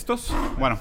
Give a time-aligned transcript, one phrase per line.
[0.00, 0.34] ¿Listos?
[0.58, 0.78] Bueno,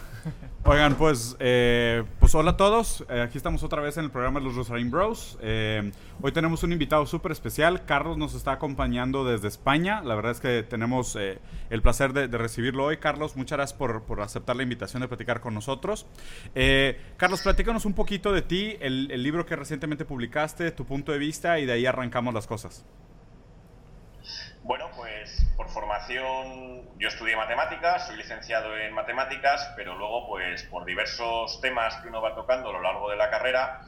[0.64, 3.04] oigan, pues, eh, pues hola a todos.
[3.10, 5.38] Eh, aquí estamos otra vez en el programa de los Rosarín Bros.
[5.42, 5.92] Eh,
[6.22, 7.84] hoy tenemos un invitado súper especial.
[7.84, 10.02] Carlos nos está acompañando desde España.
[10.04, 12.96] La verdad es que tenemos el placer de, recibirlo hoy.
[12.96, 16.06] Carlos, muchas gracias por, aceptar la invitación de platicar con nosotros.
[17.18, 21.60] Carlos, platícanos un poquito de ti, el libro que recientemente publicaste, tu punto de vista
[21.60, 22.86] y de ahí arrancamos las cosas.
[24.64, 25.68] Bueno, pues por
[26.10, 32.08] formación yo estudié matemáticas, soy licenciado en matemáticas, pero luego pues por diversos temas que
[32.08, 33.82] uno va tocando a lo largo de la carrera,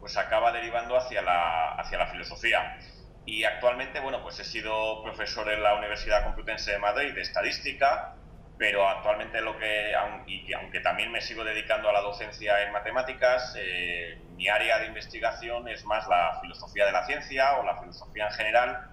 [0.00, 2.78] pues acaba derivando hacia la, hacia la filosofía.
[3.26, 8.14] Y actualmente, bueno, pues he sido profesor en la Universidad Complutense de Madrid de estadística,
[8.58, 9.92] pero actualmente lo que,
[10.26, 14.78] y que aunque también me sigo dedicando a la docencia en matemáticas, eh, mi área
[14.78, 18.90] de investigación es más la filosofía de la ciencia o la filosofía en general,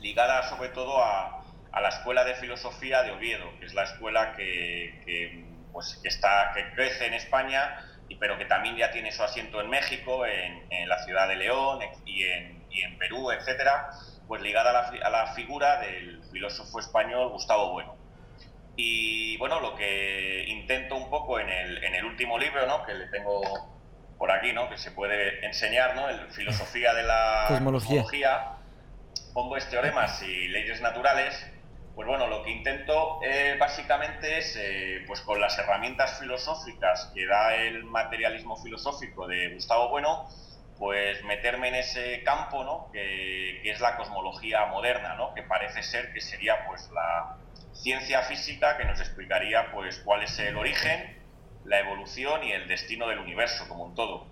[0.00, 1.37] ligada sobre todo a,
[1.72, 6.08] a la Escuela de Filosofía de Oviedo, que es la escuela que, que, pues, que
[6.08, 7.84] está, que crece en España,
[8.18, 11.80] pero que también ya tiene su asiento en México, en, en la ciudad de León
[12.06, 13.90] y en, y en Perú, etcétera,
[14.26, 17.96] pues ligada a la, a la figura del filósofo español Gustavo Bueno.
[18.76, 22.84] Y bueno, lo que intento un poco en el, en el último libro, ¿no?
[22.84, 23.42] que le tengo
[24.16, 24.68] por aquí, ¿no?
[24.70, 26.08] que se puede enseñar, ¿no?
[26.08, 28.02] el Filosofía de la Cosmología.
[28.02, 28.52] cosmología,
[29.34, 31.44] pongo este teoremas y leyes naturales,
[31.98, 37.26] pues bueno, lo que intento eh, básicamente es, eh, pues con las herramientas filosóficas que
[37.26, 40.28] da el materialismo filosófico de Gustavo Bueno,
[40.78, 42.88] pues meterme en ese campo, ¿no?
[42.92, 45.34] Que, que es la cosmología moderna, ¿no?
[45.34, 47.36] Que parece ser que sería, pues, la
[47.72, 51.20] ciencia física que nos explicaría, pues, cuál es el origen,
[51.64, 54.28] la evolución y el destino del universo como un todo.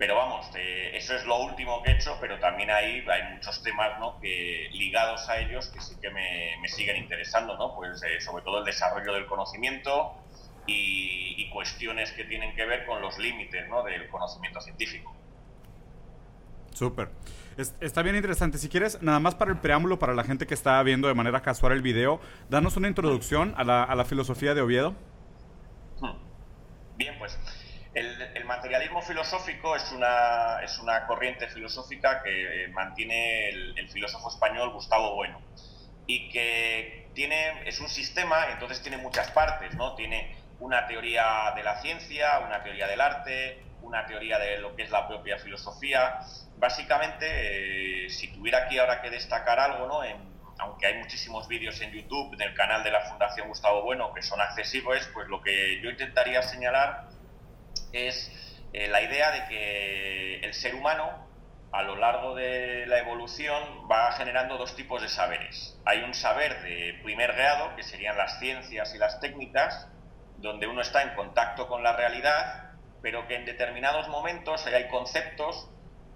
[0.00, 3.62] Pero vamos, eh, eso es lo último que he hecho, pero también ahí hay muchos
[3.62, 4.18] temas ¿no?
[4.18, 7.76] que, ligados a ellos que sí que me, me siguen interesando, ¿no?
[7.76, 10.14] Pues eh, sobre todo el desarrollo del conocimiento
[10.66, 13.82] y, y cuestiones que tienen que ver con los límites ¿no?
[13.82, 15.14] del conocimiento científico.
[16.72, 17.10] Súper.
[17.58, 18.56] Es- está bien interesante.
[18.56, 21.42] Si quieres, nada más para el preámbulo, para la gente que está viendo de manera
[21.42, 24.94] casual el video, danos una introducción a la, a la filosofía de Oviedo.
[26.00, 26.16] Hmm.
[26.96, 27.38] Bien, pues
[28.50, 35.14] materialismo filosófico es una, es una corriente filosófica que eh, mantiene el, filósofo español Gustavo
[35.14, 35.40] Bueno
[36.06, 39.94] y que tiene, es un sistema, entonces tiene muchas partes, ¿no?
[39.94, 44.82] Tiene una teoría de la ciencia, una teoría del arte, una teoría de lo que
[44.82, 46.18] es la propia filosofía.
[46.58, 50.00] Básicamente, eh, si tuviera aquí ahora que destacar algo, ¿no?
[50.58, 54.40] Aunque hay muchísimos vídeos en YouTube del canal de la Fundación Gustavo Bueno que son
[54.40, 57.19] accesibles, pues lo que yo intentaría señalar
[57.92, 58.30] es
[58.72, 61.28] eh, la idea de que el ser humano
[61.72, 65.78] a lo largo de la evolución va generando dos tipos de saberes.
[65.84, 69.88] Hay un saber de primer grado, que serían las ciencias y las técnicas,
[70.38, 75.68] donde uno está en contacto con la realidad, pero que en determinados momentos hay conceptos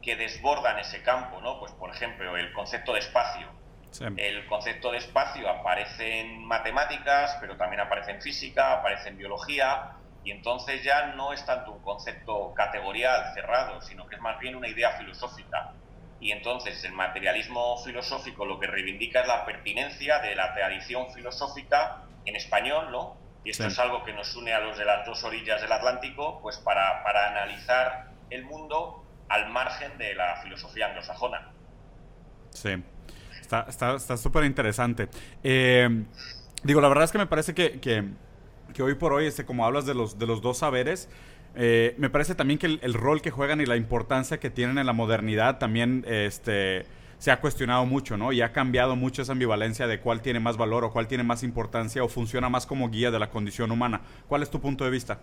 [0.03, 1.59] que desbordan ese campo, ¿no?
[1.61, 3.49] Pues por ejemplo, el concepto de espacio.
[3.91, 4.05] Sí.
[4.17, 9.93] El concepto de espacio aparece en matemáticas, pero también aparece en física, aparece en biología,
[10.25, 14.57] y entonces ya no es tanto un concepto categorial, cerrado, sino que es más bien
[14.57, 15.73] una idea filosófica.
[16.21, 21.99] Y entonces el materialismo filosófico lo que reivindica es la pertinencia de la tradición filosófica
[22.25, 23.17] en español, ¿no?
[23.45, 23.69] Y esto Sí.
[23.69, 27.03] es algo que nos une a los de las dos orillas del Atlántico, pues para,
[27.03, 31.51] para analizar el mundo al margen de la filosofía anglosajona.
[32.51, 32.83] Sí.
[33.41, 35.09] Está está- está súper interesante.
[35.43, 36.05] Eh,
[36.63, 38.03] digo, la verdad es que me parece que, que,
[38.75, 41.09] que hoy por hoy, este, como hablas de los, de los dos saberes,
[41.55, 44.77] eh, me parece también que el, el rol que juegan y la importancia que tienen
[44.77, 46.85] en la modernidad también este,
[47.19, 48.33] se ha cuestionado mucho, ¿no?
[48.33, 51.43] Y ha cambiado mucho esa ambivalencia de cuál tiene más valor o cuál tiene más
[51.43, 54.03] importancia o funciona más como guía de la condición humana.
[54.29, 55.21] ¿Cuál es tu punto de vista?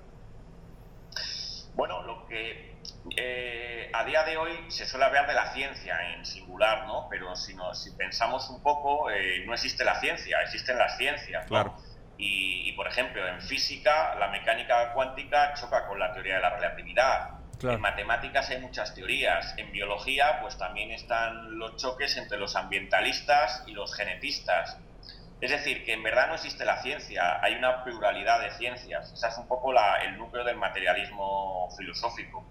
[1.76, 2.76] Bueno, lo que
[3.18, 7.08] eh, a día de hoy se suele hablar de la ciencia en singular, ¿no?
[7.10, 11.44] Pero si, no, si pensamos un poco, eh, no existe la ciencia, existen las ciencias,
[11.44, 11.50] ¿no?
[11.50, 11.76] Claro.
[12.22, 16.52] Y, y, por ejemplo, en física, la mecánica cuántica choca con la teoría de la
[16.52, 17.30] relatividad.
[17.60, 17.76] Claro.
[17.76, 19.56] En matemáticas hay muchas teorías.
[19.58, 24.78] En biología, pues también están los choques entre los ambientalistas y los genetistas.
[25.42, 29.12] Es decir, que en verdad no existe la ciencia, hay una pluralidad de ciencias.
[29.12, 32.46] Ese es un poco la- el núcleo del materialismo filosófico.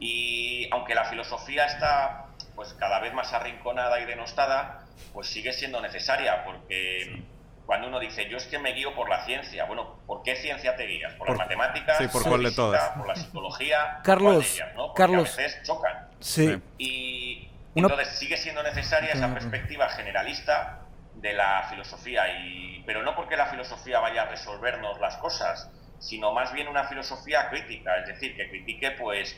[0.00, 2.26] Y aunque la filosofía está
[2.56, 4.80] pues cada vez más arrinconada y denostada,
[5.12, 7.22] pues sigue siendo necesaria, porque
[7.66, 10.76] cuando uno dice yo es que me guío por la ciencia, bueno, ¿por qué ciencia
[10.76, 11.12] te guías?
[11.14, 11.98] ¿Por, Por- las matemáticas?
[11.98, 12.88] sí, ¿por la cuál de todas?
[12.90, 14.00] ¿Por la psicología?
[14.04, 14.86] Carlos, ¿Cuál de ellas, no?
[14.88, 15.32] Porque Carlos.
[15.32, 16.08] a veces chocan.
[16.20, 16.60] Sí.
[16.78, 20.80] Y Una- entonces sigue siendo necesaria esa perspectiva generalista
[21.14, 25.70] de la filosofía, y, pero no porque la filosofía vaya a resolvernos las cosas,
[26.00, 29.34] sino más bien una filosofía crítica, es decir, que critique pues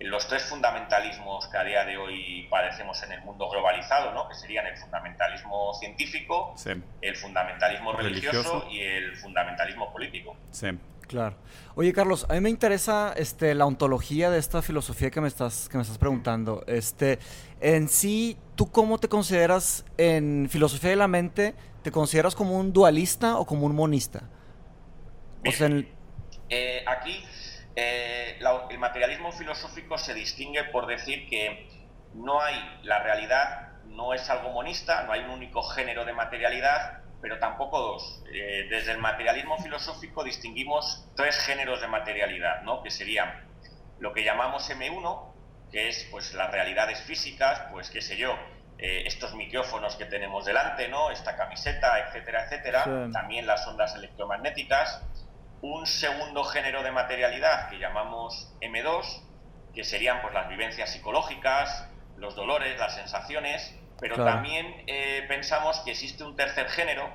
[0.00, 4.28] los tres fundamentalismos que a día de hoy padecemos en el mundo globalizado, ¿no?
[4.28, 6.54] que serían el fundamentalismo científico,
[7.00, 10.36] el fundamentalismo religioso, y el fundamentalismo político.
[10.50, 10.68] Sí.
[11.08, 11.36] Claro.
[11.74, 15.70] Oye, Carlos, a mí me interesa este, la ontología de esta filosofía que me estás,
[15.70, 16.62] que me estás preguntando.
[16.66, 17.18] Este,
[17.60, 21.54] en sí, ¿tú cómo te consideras en filosofía de la mente?
[21.82, 24.28] ¿Te consideras como un dualista o como un monista?
[26.50, 27.24] Eh, aquí
[27.80, 28.38] eh,
[28.70, 31.68] el materialismo filosófico se distingue por decir que
[32.14, 37.02] no hay la realidad, no es algo monista, no hay un único género de materialidad,
[37.20, 38.24] pero tampoco dos.
[38.32, 42.82] Eh, desde el materialismo filosófico distinguimos tres géneros de materialidad, ¿no?
[42.82, 43.46] que serían
[44.00, 45.32] lo que llamamos M1,
[45.70, 48.34] que es pues las realidades físicas, pues qué sé yo,
[48.78, 51.10] eh, estos micrófonos que tenemos delante, ¿no?
[51.12, 55.00] esta camiseta, etcétera, etcétera, también las ondas electromagnéticas,
[55.62, 59.22] un segundo género de materialidad que llamamos M2,
[59.74, 65.92] que serían pues, las vivencias psicológicas, los dolores, las sensaciones, pero también eh, pensamos que
[65.92, 67.08] existe un tercer género,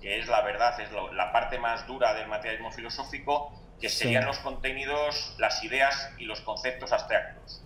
[0.00, 4.38] que es la verdad, es la parte más dura del materialismo filosófico, que serían los
[4.38, 7.62] contenidos, las ideas y los conceptos abstractos.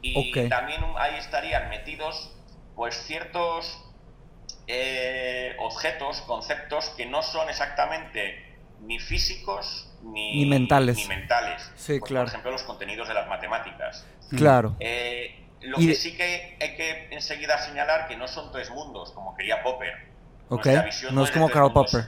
[0.00, 2.32] Y también ahí estarían metidos
[2.74, 3.84] pues ciertos
[4.66, 8.47] eh, objetos, conceptos que no son exactamente
[8.82, 10.96] ni físicos ni, mentales.
[10.96, 11.70] Ni mentales.
[11.76, 12.24] Sí, claro.
[12.24, 14.06] Por ejemplo, los contenidos de las matemáticas.
[14.30, 14.76] Claro.
[14.80, 19.34] Eh, lo que sí que hay que enseguida señalar que no son tres mundos, como
[19.34, 20.08] quería Popper.
[20.50, 20.78] Okay.
[21.12, 22.04] no, es como Karl Popper.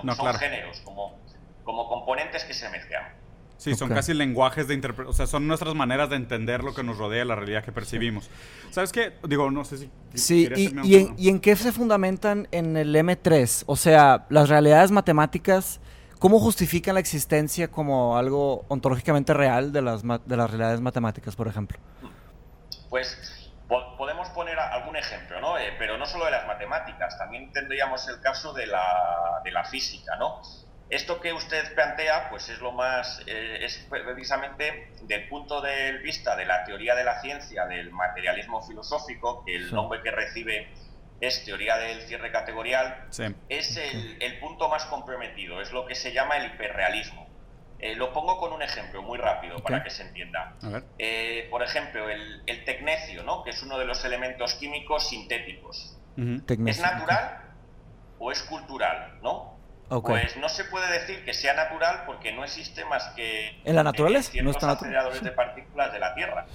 [0.00, 1.18] Sino son géneros, como,
[1.64, 3.12] como componentes que se mezclan.
[3.56, 6.82] Sí, son casi lenguajes de interpretación, o sea, son nuestras maneras de entender lo que
[6.82, 8.28] nos rodea, la realidad que percibimos.
[8.70, 9.14] ¿Sabes qué?
[9.26, 9.90] Digo, no sé si...
[10.14, 13.64] Sí, y, en, ¿y en qué se fundamentan en el M3?
[13.66, 15.80] O sea, las realidades matemáticas
[16.24, 21.48] ¿Cómo justifican la existencia como algo ontológicamente real de las, de las realidades matemáticas, por
[21.48, 21.76] ejemplo?
[22.88, 25.58] Pues podemos poner algún ejemplo, ¿no?
[25.58, 29.64] Eh, pero no solo de las matemáticas, también tendríamos el caso de la, de la
[29.64, 30.40] física, ¿no?
[30.88, 36.36] Esto que usted plantea, pues es lo más, eh, es precisamente del punto de vista
[36.36, 40.72] de la teoría de la ciencia, del materialismo filosófico, que el nombre que recibe
[41.26, 43.06] es teoría del cierre categorial,
[43.48, 47.28] es el, punto más comprometido, es lo que se llama el hiperrealismo.
[47.78, 50.54] Eh, lo pongo con un ejemplo muy rápido para que se entienda.
[50.98, 53.42] Eh, por ejemplo, el, tecnecio, ¿no?
[53.42, 55.96] que es uno de los elementos químicos sintéticos.
[56.16, 57.42] ¿Es natural
[58.18, 59.18] o es cultural?
[59.22, 59.54] ¿no?
[59.88, 63.82] Pues no se puede decir que sea natural porque no existe más que en la
[63.82, 66.46] naturaleza, no está aceleradores de partículas de la Tierra.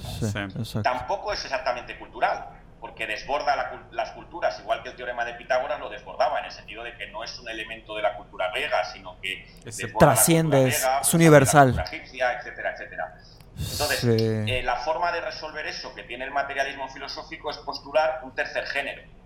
[0.83, 5.89] Tampoco es exactamente cultural porque desborda las culturas, igual que el teorema de Pitágoras lo
[5.89, 9.19] desbordaba, en el sentido de que no es un elemento de la cultura griega, sino
[9.21, 9.45] que
[9.97, 11.75] trasciende, es, pues, universal.
[11.75, 13.15] La egipcia, etcétera, etcétera.
[13.57, 18.33] Entonces, eh, la forma de resolver eso que tiene el materialismo filosófico es postular un
[18.33, 19.19] tercer género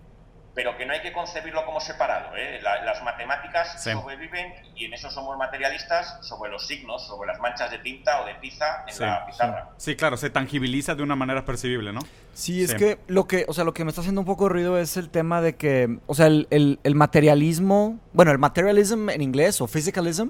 [0.55, 2.35] pero que no hay que concebirlo como separado.
[2.38, 2.59] ¿eh?
[2.61, 7.79] las matemáticas sobreviven y en eso somos materialistas sobre los signos, sobre las manchas de
[7.79, 9.69] tinta o de tiza en la pizarra.
[9.77, 9.95] Sí.
[9.95, 12.01] claro, se tangibiliza de una manera percibible, ¿no?
[12.33, 14.77] Sí, es que lo que, o sea, lo que me está haciendo un poco ruido
[14.77, 19.62] es el tema de que, o sea, el, el, materialismo, bueno, el materialism en inglés
[19.62, 20.29] o physicalism,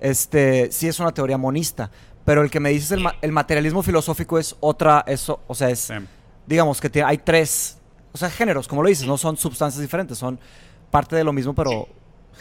[0.00, 1.90] este, sí es una teoría monista,
[2.24, 5.92] pero el que me dices el, el materialismo filosófico es otra, eso, o sea, es,
[6.46, 7.78] digamos que hay tres
[8.14, 10.38] o sea, géneros, como lo dices, no son sustancias diferentes, son
[10.88, 11.88] parte de lo mismo, pero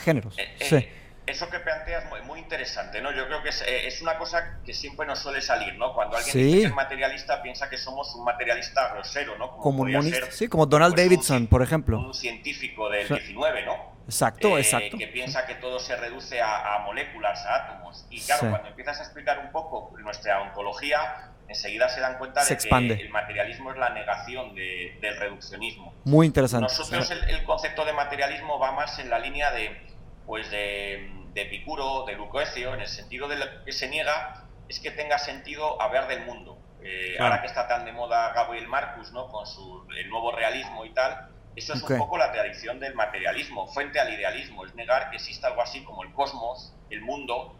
[0.04, 0.38] géneros.
[0.38, 0.88] Eh, eh, sí.
[1.26, 3.12] Eso que planteas es muy, interesante, ¿no?
[3.12, 5.94] Yo creo que eh, es, una cosa que siempre nos suele salir, ¿no?
[5.96, 9.58] Cuando alguien dice que es materialista, piensa que somos un materialista grosero, ¿no?
[9.58, 9.88] Como,
[10.30, 11.98] sí, como Donald pues, Davidson, por ejemplo.
[11.98, 13.94] Un científico del 19, ¿no?
[14.06, 14.98] Exacto, exacto.
[14.98, 18.06] Que piensa que todo se reduce a, moléculas, a átomos.
[18.12, 22.58] Y claro, cuando empiezas a explicar un poco nuestra ontología, enseguida se dan cuenta de
[22.58, 25.94] que el materialismo es la negación del reduccionismo.
[26.04, 26.64] Muy interesante.
[26.64, 29.82] Nosotros el, concepto de materialismo va más en la línea de,
[30.26, 34.80] pues de, de Epicuro, de Lucrecio, en el sentido de lo que se niega es
[34.80, 36.58] que tenga sentido hablar del mundo.
[36.82, 39.30] Eh, ahora que está tan de moda Gabriel Marcus, ¿no?
[39.30, 43.68] Con su, el nuevo realismo y tal, eso es un poco la tradición del materialismo,
[43.68, 47.56] frente al idealismo, es negar que exista algo así como el cosmos, el mundo,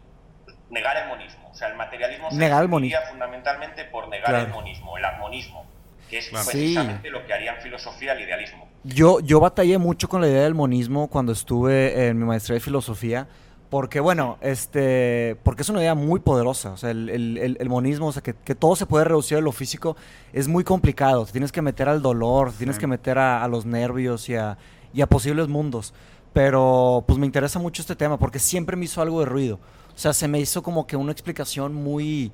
[0.70, 1.48] negar el monismo.
[1.50, 2.68] O sea, el materialismo se negar
[3.08, 5.64] fundamentalmente por negar el monismo, el armonismo,
[6.10, 8.68] que es precisamente lo que haría en filosofía el idealismo.
[8.82, 12.60] Yo, yo batallé mucho con la idea del monismo cuando estuve en mi maestría de
[12.60, 13.28] filosofía,
[13.70, 18.12] porque bueno, este, porque es una idea muy poderosa, o sea, el, el, monismo, o
[18.12, 19.96] sea, que, que, todo se puede reducir a lo físico,
[20.32, 23.64] es muy complicado, te tienes que meter al dolor, tienes que meter a, a los
[23.64, 24.58] nervios y a,
[24.92, 25.92] y a posibles mundos.
[26.32, 29.60] Pero pues me interesa mucho este tema porque siempre me hizo algo de ruido.
[29.94, 32.32] O sea, se me hizo como que una explicación muy,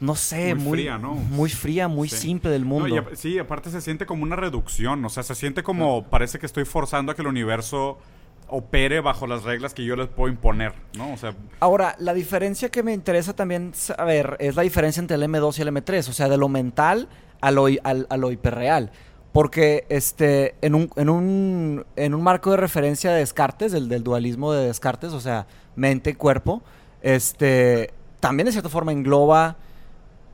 [0.00, 1.14] no sé, Muy muy, fría, ¿no?
[1.14, 2.16] Muy fría, muy Sí.
[2.16, 3.06] simple del No, mundo.
[3.12, 6.46] y sí, aparte se siente como una reducción, o sea, se siente como parece que
[6.46, 7.98] estoy forzando a que el universo
[8.46, 11.12] opere bajo las reglas que yo les puedo imponer, ¿no?
[11.12, 15.22] O sea, Ahora, la diferencia que me interesa también saber es la diferencia entre el
[15.22, 17.08] M2 y el M3, o sea, de lo mental
[17.40, 18.90] a lo, al- a lo hiperreal.
[19.32, 24.04] Porque este, en, un, en, un, en un marco de referencia de Descartes, del, del
[24.04, 26.62] dualismo de Descartes, o sea, mente y cuerpo,
[27.04, 29.58] este, también de cierta forma engloba,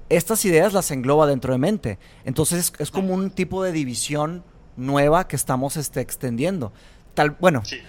[0.09, 1.99] estas ideas las engloba dentro de mente.
[2.25, 4.45] Entonces es, como un tipo de división
[4.77, 6.73] nueva que estamos este, extendiendo.
[7.15, 7.81] Tal, bueno, Sí.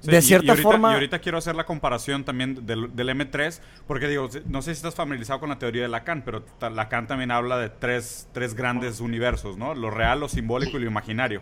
[0.00, 0.90] Sí, de cierta y ahorita, forma...
[0.90, 4.76] Y ahorita quiero hacer la comparación también del, del M3, porque digo, no sé si
[4.76, 9.00] estás familiarizado con la teoría de Lacan, pero Lacan también habla de tres, tres grandes
[9.00, 9.74] universos, ¿no?
[9.74, 11.40] Lo real, lo simbólico y lo imaginario.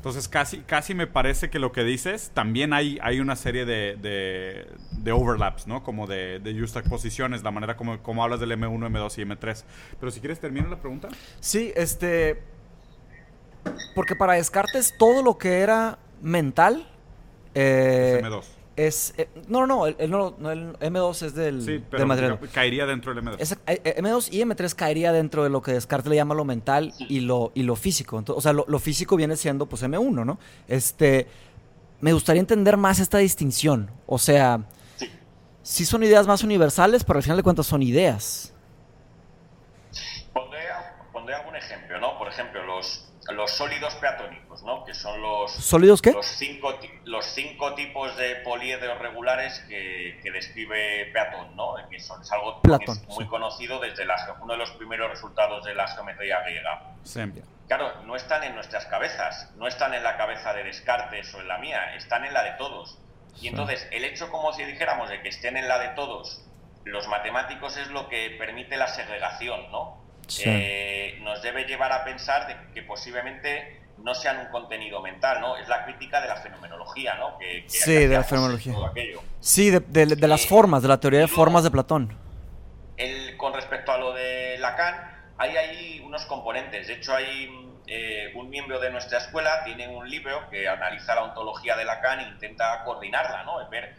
[0.00, 3.98] Entonces, casi, casi me parece que lo que dices, también hay, hay una serie de,
[4.00, 5.82] de, de overlaps, ¿no?
[5.82, 9.62] Como de, de juxtaposiciones, la manera como, como hablas del M1, M2 y M3.
[10.00, 11.08] Pero si quieres, termina la pregunta.
[11.40, 12.42] Sí, este.
[13.94, 16.88] Porque para Descartes todo lo que era mental.
[17.54, 18.44] eh, Es M2.
[18.76, 19.12] Es.
[19.18, 22.38] eh, no, no, el, el- no, no, el M2 es del, Sí, del pero material.
[22.40, 23.36] ca- caería dentro del M2.
[23.38, 26.44] Ese- eh, eh, M2 y M3 caería dentro de lo que Descartes le llama lo
[26.44, 28.18] mental y lo, y lo físico.
[28.18, 30.38] Entonces, o sea, lo, lo físico viene siendo pues M1, ¿no?
[30.68, 31.26] Este.
[32.00, 33.90] Me gustaría entender más esta distinción.
[34.06, 34.60] O sea,
[34.96, 35.10] Sí.
[35.62, 38.54] sí son ideas más universales, pero al final de cuentas son ideas.
[40.32, 40.60] Pondré,
[41.12, 42.16] pondré algún ejemplo, ¿no?
[42.18, 44.84] Por ejemplo, los, los sólidos peatónicos, ¿no?
[44.84, 46.12] Que son los, ¿Sólidos qué?
[46.12, 51.74] los, cinco, ti- los cinco tipos de poliedros regulares que, que describe Platón, ¿no?
[51.90, 53.30] Que son, es algo Platón, que es muy sí.
[53.30, 56.82] conocido desde la, uno de los primeros resultados de la geometría griega.
[57.04, 57.20] Sí.
[57.68, 61.46] Claro, no están en nuestras cabezas, no están en la cabeza de Descartes o en
[61.48, 62.98] la mía, están en la de todos.
[63.40, 66.44] Y entonces, el hecho, como si dijéramos, de que estén en la de todos,
[66.84, 69.99] los matemáticos es lo que permite la segregación, ¿no?
[70.30, 70.44] Sí.
[70.46, 75.56] Eh, nos debe llevar a pensar de que posiblemente no sean un contenido mental, ¿no?
[75.58, 77.36] Es la crítica de la fenomenología, ¿no?
[77.38, 78.74] Que, que Sí, de la fenomenología.
[79.40, 82.16] Sí, de, de- de las Eh, formas, de la teoría de formas de Platón.
[82.96, 84.94] El- con respecto a lo de Lacan,
[85.38, 86.86] hay ahí unos componentes.
[86.86, 87.50] De hecho, hay
[87.86, 92.20] eh, un miembro de nuestra escuela, tiene un libro que analiza la ontología de Lacan
[92.20, 93.60] e intenta coordinarla, ¿no?
[93.60, 93.94] Es ver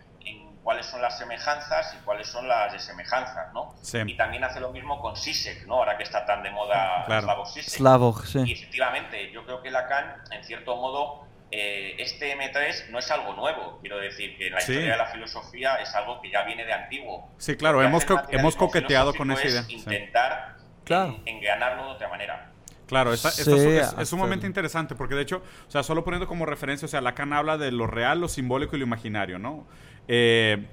[0.63, 3.75] cuáles son las semejanzas y cuáles son las desemejanzas, ¿no?
[3.81, 3.99] Sí.
[4.05, 5.75] Y también hace lo mismo con Sisek, ¿no?
[5.75, 7.23] Ahora que está tan de moda Claro.
[7.23, 7.73] Slavoj Zizek.
[7.77, 8.51] Slavoj, Y sí.
[8.51, 13.79] efectivamente, yo creo que Lacan, en cierto modo, eh, este M3 no es algo nuevo.
[13.81, 14.71] Quiero decir que en la Sí.
[14.71, 17.29] historia de la filosofía es algo que ya viene de antiguo.
[17.37, 19.73] Sí, claro, hemos co- hemos coqueteado con esa idea, es sí.
[19.73, 21.17] Intentar Claro.
[21.25, 22.47] en- engranarlo de otra manera.
[22.87, 26.27] Claro, esta- esta Sí, es, es- sumamente interesante porque de hecho, o sea, solo poniendo
[26.27, 29.65] como referencia, o sea, Lacan habla de lo real, lo simbólico y lo imaginario, ¿no?
[30.07, 30.67] Eh,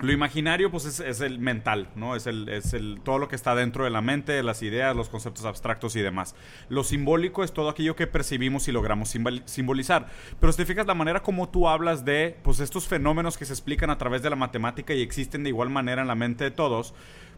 [0.00, 2.16] lo imaginario, pues, es, es el mental, ¿no?
[2.16, 5.08] Es, el, es el, todo lo que está dentro de la mente, las ideas, los
[5.08, 6.34] conceptos abstractos y demás.
[6.68, 10.08] Lo simbólico es todo aquello que percibimos y logramos simbol- simbolizar.
[10.40, 13.52] Pero si te fijas la manera como tú hablas de, pues, estos fenómenos que se
[13.52, 16.50] explican a través de la matemática y existen de igual manera en la mente de
[16.50, 16.92] todos,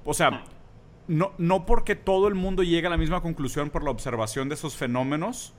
[0.07, 0.45] o sea,
[1.09, 4.55] no, no porque todo el mundo llegue a la misma conclusión por la observación de
[4.55, 5.53] esos fenómenos,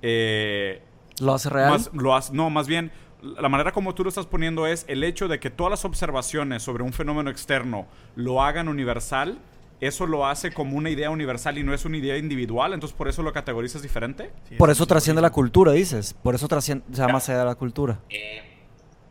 [0.00, 0.80] eh,
[1.20, 1.70] ¿Lo hace real?
[1.70, 2.92] más, lo has- no, más bien,
[3.22, 6.62] la manera como tú lo estás poniendo es el hecho de que todas las observaciones
[6.62, 9.38] sobre un fenómeno externo lo hagan universal,
[9.80, 13.08] eso lo hace como una idea universal y no es una idea individual, entonces por
[13.08, 14.32] eso lo categorizas diferente.
[14.58, 16.14] Por eso trasciende la cultura, dices.
[16.14, 17.98] Por eso trasciende, se llama más allá de la cultura.
[18.08, 18.42] Eh,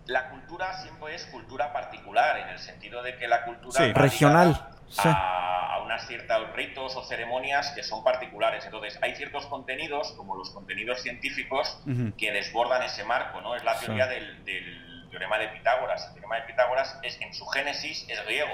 [0.07, 3.93] la cultura siempre es cultura particular, en el sentido de que la cultura Sí.
[3.93, 5.09] Regional, sí.
[5.95, 8.65] Unas ciertos ritos o ceremonias que son particulares.
[8.65, 12.11] Entonces, hay ciertos contenidos, como los contenidos científicos, Ujú.
[12.17, 13.55] que desbordan ese marco, ¿no?
[13.55, 13.85] Es la Sí.
[13.85, 16.05] teoría del, del teorema de Pitágoras.
[16.07, 18.53] El teorema de Pitágoras es en su génesis es griego,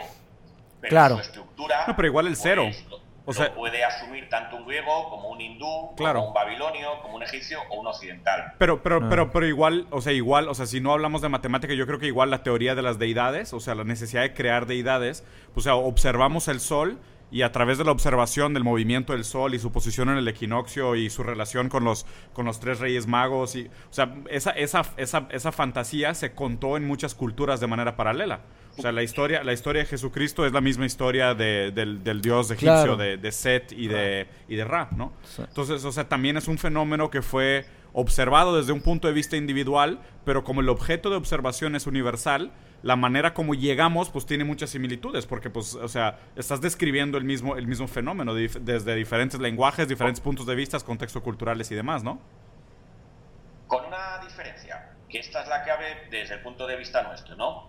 [0.79, 1.15] pero Claro.
[1.15, 2.63] en su estructura No, pero igual el cero.
[2.65, 6.19] pues, lo- O lo sea- puede asumir tanto un griego como un hindú, Claro.
[6.19, 8.53] como un babilonio, como un egipcio o un occidental.
[8.57, 9.07] Pero, pero, Ah.
[9.09, 11.99] pero, pero igual, o sea, igual, o sea, si no hablamos de matemática, yo creo
[11.99, 15.65] que igual la teoría de las deidades, o sea, la necesidad de crear deidades, pues,
[15.67, 16.97] o sea, observamos el sol
[17.31, 20.27] y a través de la observación del movimiento del sol y su posición en el
[20.27, 24.51] equinoccio y su relación con los, con los tres reyes magos, y, o sea, esa,
[24.51, 28.41] esa, esa, esa fantasía se contó en muchas culturas de manera paralela.
[28.77, 32.21] O sea, la historia, la historia de Jesucristo es la misma historia de- del, del
[32.21, 32.97] dios egipcio, Claro.
[32.97, 35.11] de, de Set y de, y de Ra, ¿no?
[35.23, 35.41] Sí.
[35.45, 39.35] Entonces, o sea, también es un fenómeno que fue observado desde un punto de vista
[39.35, 42.51] individual, pero como el objeto de observación es universal,
[42.83, 47.23] la manera como llegamos, pues tiene muchas similitudes, porque, pues, o sea, estás describiendo el
[47.23, 52.03] mismo, el mismo fenómeno desde diferentes lenguajes, diferentes puntos de vista, contextos culturales y demás,
[52.03, 52.19] ¿no?
[53.67, 54.87] Con una diferencia.
[55.07, 57.67] que esta es la clave desde el punto de vista nuestro, ¿no?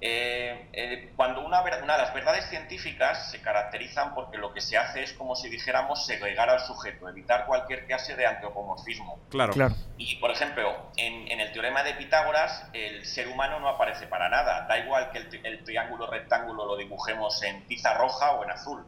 [0.00, 4.76] Eh, eh, cuando una, una, de las verdades científicas se caracterizan porque lo que se
[4.76, 9.20] hace es como si dijéramos segregar al sujeto, evitar cualquier clase de antropomorfismo.
[9.30, 9.52] Claro.
[9.52, 9.74] claro.
[9.96, 14.66] Y, por ejemplo, en, el teorema de Pitágoras, el ser humano no aparece para nada.
[14.66, 18.84] Da igual que el, triángulo rectángulo lo dibujemos en tiza roja o en azul.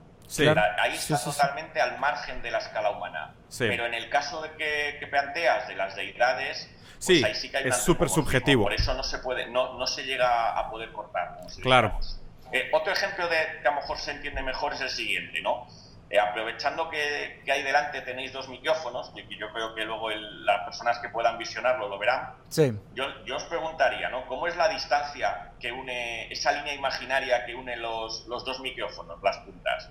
[0.78, 3.34] Ahí está totalmente al margen de la escala humana.
[3.58, 6.68] Pero en el caso de que, que planteas de las deidades,
[6.98, 8.64] Sí, pues es súper subjetivo.
[8.64, 11.38] Por eso no se puede, no, no se llega a poder cortar.
[11.62, 11.98] claro.
[12.52, 15.66] Eh, otro ejemplo de que a lo mejor se entiende mejor es el siguiente, ¿no?
[16.08, 20.10] Eh, aprovechando que, que, ahí delante tenéis dos micrófonos, y que yo creo que luego
[20.10, 22.72] las personas que puedan visionarlo lo verán, sí.
[22.94, 24.24] yo, yo, os preguntaría, ¿no?
[24.28, 29.20] ¿Cómo es la distancia que une, esa línea imaginaria que une los, los dos micrófonos,
[29.20, 29.90] las puntas?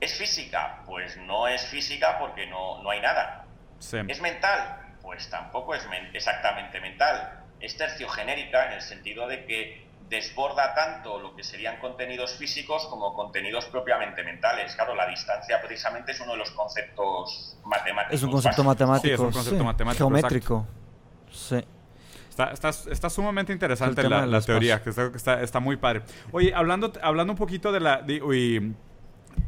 [0.00, 0.82] ¿Es física?
[0.84, 3.44] Pues no es física porque no, no hay nada.
[3.78, 3.98] Sí.
[4.08, 4.85] ¿Es mental?
[5.06, 7.44] Pues tampoco es exactamente mental.
[7.60, 13.14] Es terciogenérica en el sentido de que desborda tanto lo que serían contenidos físicos como
[13.14, 14.74] contenidos propiamente mentales.
[14.74, 18.14] Claro, la distancia precisamente es uno de los conceptos matemáticos.
[18.16, 19.14] Es un concepto matemático.
[19.14, 20.08] es un concepto matemático.
[20.08, 20.66] Geométrico.
[21.30, 21.64] Sí.
[22.28, 26.02] Está, está, sumamente interesante la, teoría, que está, está, muy padre.
[26.32, 28.02] Oye, hablando, hablando un poquito de la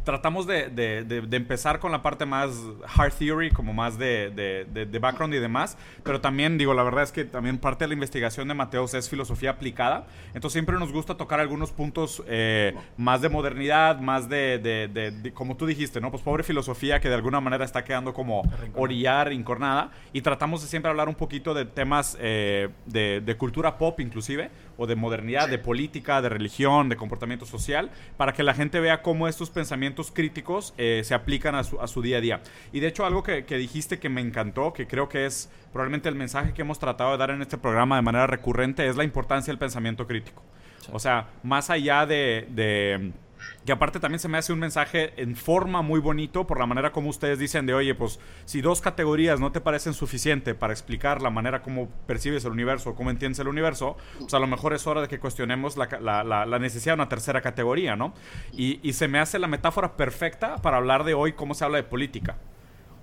[0.09, 2.50] tratamos de, de, de, empezar con la parte más
[2.97, 7.26] hard theory, como más de, background y demás, pero también, digo, la verdad es que
[7.26, 11.40] también parte de la investigación de Mateos es filosofía aplicada, entonces siempre nos gusta tocar
[11.40, 16.11] algunos puntos eh, más de modernidad, más de, como tú dijiste, ¿no?
[16.11, 20.68] Pues pobre filosofía que de alguna manera está quedando como orillar, incornada, y tratamos de
[20.68, 25.59] siempre hablar un poquito de temas eh, de, cultura pop inclusive, o de modernidad, de
[25.59, 29.77] política, de religión, de comportamiento social, para que la gente vea cómo estos pensamientos
[30.10, 32.42] críticos eh, se aplican a su, a su, día a día.
[32.72, 36.14] Y de hecho algo que, dijiste que me encantó, que creo que es probablemente el
[36.14, 39.50] mensaje que hemos tratado de dar en este programa de manera recurrente, es la importancia
[39.52, 40.42] del pensamiento crítico.
[40.92, 43.12] O sea, más allá de
[43.64, 46.92] que aparte también se me hace un mensaje en forma muy bonito por la manera
[46.92, 51.22] como ustedes dicen de, oye, pues si dos categorías no te parecen suficiente para explicar
[51.22, 54.74] la manera como percibes el universo o cómo entiendes el universo, pues a lo mejor
[54.74, 58.14] es hora de que cuestionemos la, necesidad de una tercera categoría, ¿no?
[58.53, 61.79] Y, y se me hace la metáfora perfecta para hablar de hoy cómo se habla
[61.79, 62.37] de política.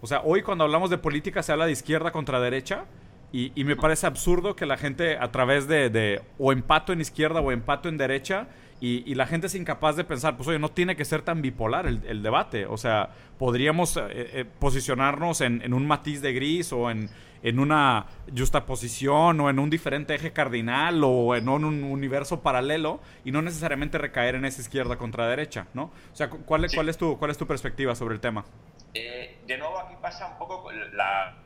[0.01, 2.85] O sea, hoy cuando hablamos de política se habla de izquierda contra derecha
[3.31, 7.01] y, y me parece absurdo que la gente a través de, de o empato en
[7.01, 8.47] izquierda o empato en derecha
[8.85, 11.87] y, la gente es incapaz de pensar, pues oye, no tiene que ser tan bipolar
[11.87, 12.67] el, debate.
[12.67, 17.09] O sea, podríamos eh, eh, posicionarnos en, un matiz de gris o en,
[17.41, 18.05] en una
[18.37, 23.97] justaposición o en un diferente eje cardinal o en un, universo paralelo y no necesariamente
[23.97, 25.85] recaer en esa izquierda contra derecha, ¿no?
[26.11, 28.45] O sea, ¿cuál, cuál, es, tu, cuál es tu perspectiva sobre el tema?
[28.93, 31.37] Eh, de nuevo, aquí pasa un poco la...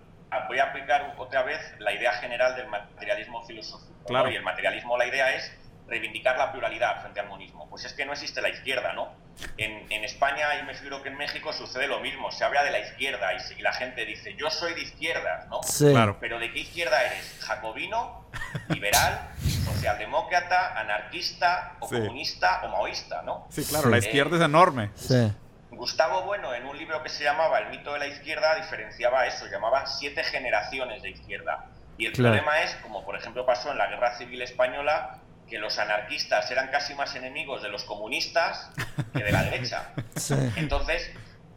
[0.47, 3.91] Voy a aplicar otra vez la idea general del materialismo filosófico.
[4.06, 4.30] Claro.
[4.30, 5.59] Y el materialismo, la idea es
[5.89, 7.67] reivindicar la pluralidad frente al monismo.
[7.69, 9.12] Pues es que no existe la izquierda, ¿no?
[9.58, 12.32] En, en España y me figuro que en México sucede lo mismo.
[12.32, 15.63] Se habla de la izquierda y, la gente dice, yo soy de izquierda, ¿no?
[15.63, 15.91] Sí.
[15.91, 16.17] Claro.
[16.19, 17.39] Pero ¿de qué izquierda eres?
[17.41, 18.25] ¿Jacobino,
[18.69, 19.30] liberal,
[19.65, 23.47] socialdemócrata, anarquista, o comunista, o maoísta, ¿no?
[23.49, 24.91] Sí, claro, la izquierda es enorme.
[24.95, 25.32] Sí.
[25.71, 29.47] Gustavo Bueno, en un libro que se llamaba El mito de la izquierda, diferenciaba eso,
[29.47, 31.67] llamaba siete generaciones de izquierda.
[31.97, 35.77] Y el problema es, como por ejemplo pasó en la Guerra Civil Española, que los
[35.79, 38.71] anarquistas eran casi más enemigos de los comunistas
[39.13, 39.93] que de la derecha.
[40.55, 41.12] Entonces,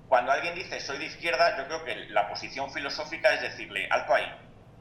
[0.09, 4.15] cuando alguien dice soy de izquierda, yo creo que la posición filosófica es decirle, alto
[4.15, 4.31] ahí,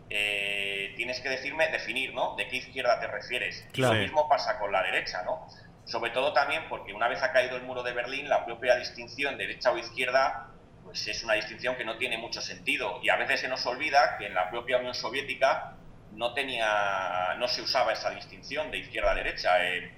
[0.10, 2.36] eh, tienes que decirme, definir, ¿no?
[2.36, 3.66] ¿De qué izquierda te refieres?
[3.76, 5.48] Lo mismo pasa con la derecha, ¿no?
[5.86, 9.38] Sobre todo también porque una vez ha caído el muro de Berlín, la propia distinción
[9.38, 10.48] derecha o izquierda,
[10.84, 13.00] pues es una distinción que no tiene mucho sentido.
[13.02, 15.78] Y a veces se nos olvida que en la propia Unión Soviética
[16.14, 19.66] no tenía, no se usaba esa distinción de izquierda a derecha.
[19.66, 19.92] Eh,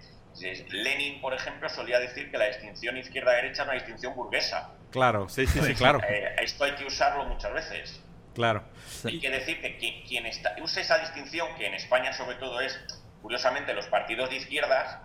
[0.69, 4.71] Lenin, por ejemplo, solía decir que la distinción izquierda-derecha es una distinción burguesa.
[4.91, 5.99] Claro, sí, sí, sí, claro.
[6.07, 8.01] Eh, esto hay que usarlo muchas veces.
[8.33, 8.63] Claro.
[9.05, 12.79] Hay que decir que quien, está, use esa distinción, que en España sobre todo es,
[13.21, 14.97] curiosamente, los partidos de izquierdas,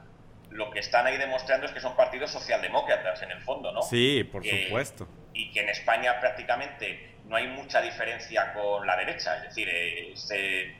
[0.50, 3.82] lo que están ahí demostrando es que son partidos socialdemócratas en el fondo, ¿no?
[3.82, 5.08] Sí, por supuesto.
[5.34, 10.12] Y que en España prácticamente no hay mucha diferencia con la derecha, es decir, eh,
[10.14, 10.74] se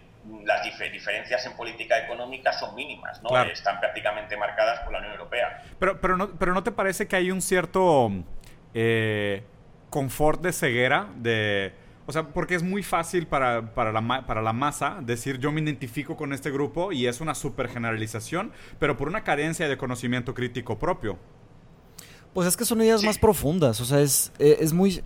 [0.44, 3.36] las diferencias en política económica son mínimas, ¿no?
[3.42, 5.62] Están prácticamente marcadas por la Unión Europea.
[5.78, 8.10] Pero, pero, no, pero ¿no te parece que hay un cierto
[8.74, 9.42] eh,
[9.90, 11.08] confort de ceguera?
[11.16, 11.72] de
[12.06, 15.60] O sea, porque es muy fácil para, para, la, para la masa decir yo me
[15.60, 20.34] identifico con este grupo y es una super generalización, pero por una carencia de conocimiento
[20.34, 21.18] crítico propio.
[22.34, 25.02] Pues es que son ideas más profundas, o sea, es, eh, es muy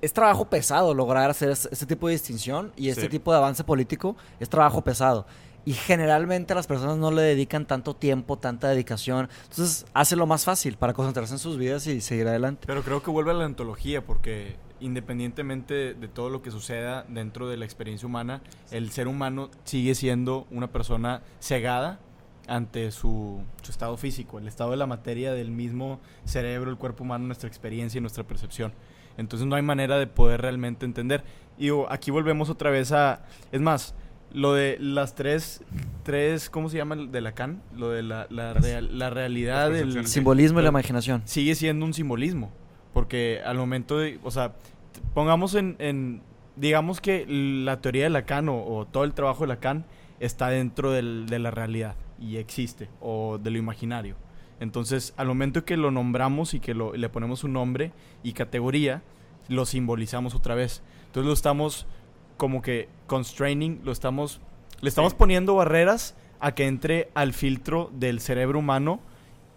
[0.00, 3.08] es trabajo pesado lograr hacer este tipo de distinción y este Sí.
[3.08, 5.26] tipo de avance político es trabajo pesado.
[5.64, 9.28] Y generalmente las personas no le dedican tanto tiempo, tanta dedicación.
[9.50, 12.64] Entonces hace lo más fácil para concentrarse en sus vidas y seguir adelante.
[12.66, 17.48] Pero creo que vuelve a la antología porque independientemente de todo lo que suceda dentro
[17.48, 21.98] de la experiencia humana, el ser humano sigue siendo una persona cegada
[22.46, 27.04] ante su, su estado físico, el estado de la materia del mismo cerebro, el cuerpo
[27.04, 28.72] humano, nuestra experiencia y nuestra percepción.
[29.18, 31.22] Entonces no hay manera de poder realmente entender.
[31.58, 33.20] Y digo, aquí volvemos otra vez a...
[33.52, 33.94] Es más,
[34.32, 35.62] lo de las tres,
[36.04, 36.96] tres ¿cómo se llama?
[36.96, 40.06] De Lacan, lo de la, la, real- la realidad del.
[40.06, 41.22] Simbolismo y la imaginación.
[41.26, 42.50] sigue siendo un simbolismo.
[42.94, 44.54] Porque al momento de, o sea,
[45.14, 46.22] pongamos en, en-
[46.56, 49.84] digamos que la teoría de Lacan o, o todo el trabajo de Lacan
[50.20, 54.16] está dentro del- de la realidad y existe, o de lo imaginario.
[54.60, 57.92] Entonces, al momento que lo nombramos y que lo- le ponemos un nombre
[58.22, 59.02] y categoría,
[59.48, 60.82] lo simbolizamos otra vez.
[61.06, 61.86] Entonces lo estamos
[62.36, 64.40] como que constraining, lo estamos,
[64.80, 65.16] le estamos Sí.
[65.18, 69.00] poniendo barreras a que entre al filtro del cerebro humano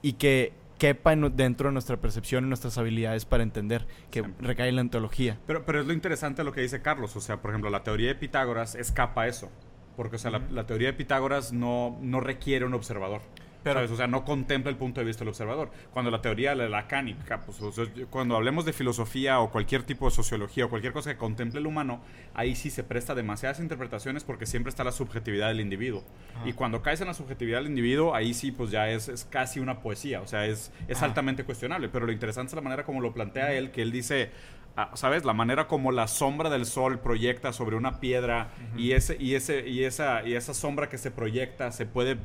[0.01, 4.47] y que quepa en- dentro de nuestra percepción y nuestras habilidades para entender que Siempre.
[4.47, 5.37] recae en la ontología.
[5.45, 7.15] Pero, pero es lo interesante lo que dice Carlos.
[7.15, 9.51] O sea, por ejemplo, la teoría de Pitágoras escapa a eso.
[9.95, 13.21] Porque, o sea, la, la teoría de Pitágoras no, no requiere un observador.
[13.63, 13.91] Pero- ¿sabes?
[13.91, 15.71] O sea, no contempla el punto de vista del observador.
[15.93, 19.83] Cuando la teoría de Lacan y pues, o sea, cuando hablemos de filosofía o cualquier
[19.83, 22.01] tipo de sociología o cualquier cosa que contemple el humano,
[22.33, 26.03] ahí sí se presta demasiadas interpretaciones porque siempre está la subjetividad del individuo.
[26.45, 29.59] Y cuando caes en la subjetividad del individuo, ahí sí, pues ya es, es casi
[29.59, 30.21] una poesía.
[30.21, 31.05] O sea, es, es Ajá.
[31.07, 31.89] altamente cuestionable.
[31.89, 34.31] Pero lo interesante es la manera como lo plantea él, que él dice,
[34.75, 35.23] ah, ¿sabes?
[35.25, 39.67] La manera como la sombra del sol proyecta sobre una piedra y, ese, y, ese,
[39.67, 42.17] y, esa, y esa sombra que se proyecta se puede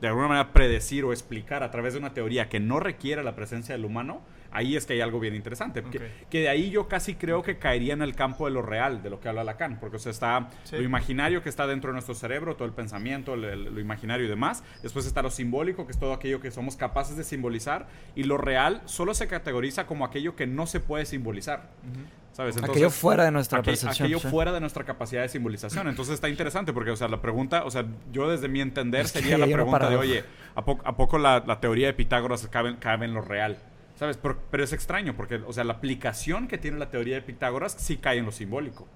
[0.00, 3.34] de alguna manera predecir o explicar a través de una teoría que no requiere la
[3.36, 5.82] presencia del humano, ahí es que hay algo bien interesante.
[5.82, 6.04] Que, Ok.
[6.30, 9.10] que de ahí yo casi creo que caería en el campo de lo real, de
[9.10, 10.76] lo que habla Lacan, porque o sea, está Sí.
[10.76, 14.24] lo imaginario que está dentro de nuestro cerebro, todo el pensamiento, el- el- lo imaginario
[14.26, 14.64] y demás.
[14.82, 17.86] Después está lo simbólico, que es todo aquello que somos capaces de simbolizar.
[18.16, 21.68] Y lo real solo se categoriza como aquello que no se puede simbolizar.
[22.32, 22.56] ¿Sabes?
[22.62, 24.28] Aquello fuera de nuestra aqu- percepción, Aquello sí.
[24.28, 25.88] fuera de nuestra capacidad de simbolización.
[25.88, 29.10] Entonces está interesante porque, o sea, la pregunta, o sea, yo desde mi entender Es
[29.10, 32.78] sería la pregunta de, oye, ¿a, po- a poco la, la teoría de Pitágoras cabe,
[32.78, 33.58] cabe en lo real?
[33.96, 34.16] ¿Sabes?
[34.16, 37.72] Pero, pero es extraño porque, o sea, la aplicación que tiene la teoría de Pitágoras
[37.78, 38.88] sí cae en lo simbólico.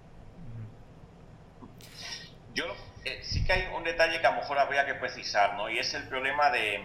[2.55, 2.65] Yo
[3.05, 5.69] eh, sí que hay un detalle que a lo mejor habría que precisar, ¿no?
[5.69, 6.81] Y es el problema de,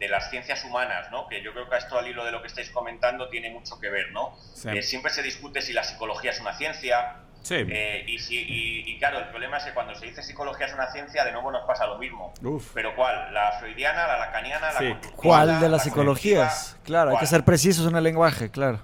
[0.00, 1.28] de las ciencias humanas, ¿no?
[1.28, 3.88] Que yo creo que esto al hilo de lo que estáis comentando tiene mucho que
[3.90, 4.34] ver, ¿no?
[4.54, 4.68] Sí.
[4.70, 7.16] Eh, siempre se discute si la psicología es una ciencia.
[7.42, 7.54] Sí.
[7.56, 10.74] eh, y, si, y, y claro, el problema es que cuando se dice psicología es
[10.74, 12.34] una ciencia, de nuevo nos pasa lo mismo.
[12.42, 12.72] Uf.
[12.74, 13.32] Pero ¿cuál?
[13.32, 14.88] ¿La freudiana, la lacaniana, Sí.
[14.88, 16.76] la ¿Cuál de la las psicologías?
[16.84, 18.80] Claro, hay que ser precisos en el lenguaje, claro.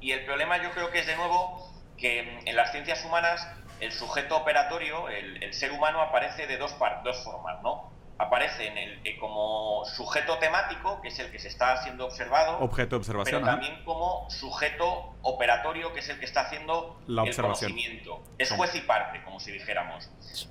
[0.00, 3.46] Y el problema yo creo que es de nuevo que en las ciencias humanas
[3.80, 7.90] el sujeto operatorio, el, el ser humano, aparece de dos, par- dos formas, ¿no?
[8.20, 12.58] Aparece en el, eh, como sujeto temático, que es el que se está siendo observado,
[12.58, 13.40] Objeto de observación.
[13.40, 13.58] pero ajá.
[13.58, 18.22] también como sujeto operatorio, que es el que está haciendo La el conocimiento.
[18.36, 20.10] Es juez y parte, como si dijéramos.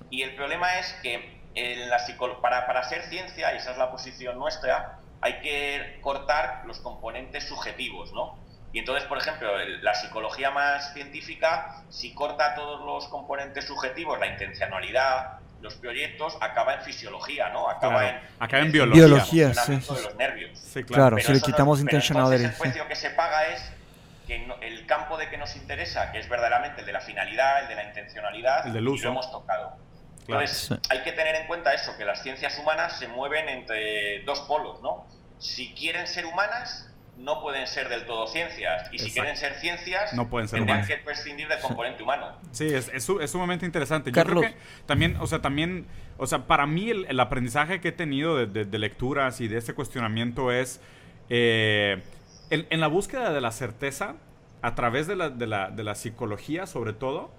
[0.09, 1.99] Y el problema es que en la
[2.41, 7.47] para, para ser ciencia, y esa es la posición nuestra, hay que cortar los componentes
[7.47, 8.37] subjetivos, ¿no?
[8.71, 14.27] Y entonces, por ejemplo, la psicología más científica, si corta todos los componentes subjetivos, la
[14.27, 17.69] intencionalidad, los proyectos, acaba en fisiología, ¿no?
[17.69, 18.17] Acaba Claro.
[18.17, 19.05] en, Acaba en el biología.
[19.05, 20.57] Biología, sí, sí, de los nervios.
[20.59, 22.13] Sí, Claro, Pero si le no- quitamos entonces sí.
[22.43, 23.71] El precio que se paga es
[24.27, 27.63] que no- el campo de que nos interesa, que es verdaderamente el de la finalidad,
[27.63, 29.05] el de la intencionalidad, El del y uso.
[29.05, 29.75] lo hemos tocado.
[30.25, 30.41] Claro.
[30.41, 30.75] Entonces, Sí.
[30.89, 34.81] hay que tener en cuenta eso, que las ciencias humanas se mueven entre dos polos,
[34.81, 35.07] ¿no?
[35.39, 36.88] Si quieren ser humanas,
[37.19, 38.87] no pueden ser del todo ciencias.
[38.93, 39.13] Y si Exacto.
[39.13, 40.97] quieren ser ciencias, No pueden ser tendrán humanas.
[40.97, 42.37] que prescindir del componente humano.
[42.51, 44.09] Sí, es, es, es sumamente interesante.
[44.11, 44.43] Yo Carlos.
[44.45, 45.85] creo que también, o sea, también,
[46.17, 49.47] o sea, para mí el, el aprendizaje que he tenido de, de- de lecturas y
[49.47, 50.79] de ese cuestionamiento es
[51.29, 52.01] eh,
[52.49, 54.15] en, en la búsqueda de la certeza
[54.61, 57.31] a través de la, de la, de la psicología, sobre todo,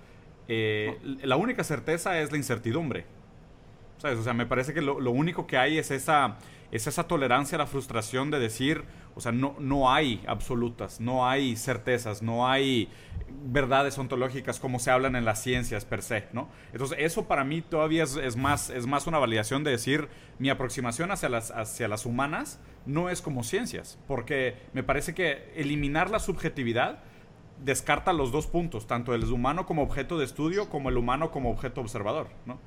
[0.49, 3.07] eh, la única certeza es la incertidumbre.
[3.99, 4.19] ¿Sabes?
[4.19, 6.37] O sea, me parece que lo, lo único que hay es esa,
[6.71, 11.29] es esa tolerancia a la frustración de decir, o sea, no, no hay absolutas, no
[11.29, 12.89] hay certezas, no hay
[13.29, 16.49] verdades ontológicas como se hablan en las ciencias per se, ¿no?
[16.73, 20.51] Entonces, eso para mí todavía es, es más, es más una validación de decir, mi
[20.51, 26.11] aproximación hacia las, hacia las humanas no es como ciencias, porque me parece que eliminar
[26.11, 27.01] la subjetividad
[27.59, 31.51] descarta los dos puntos, tanto el humano como objeto de estudio, como el humano como
[31.51, 32.59] objeto observador, ¿no?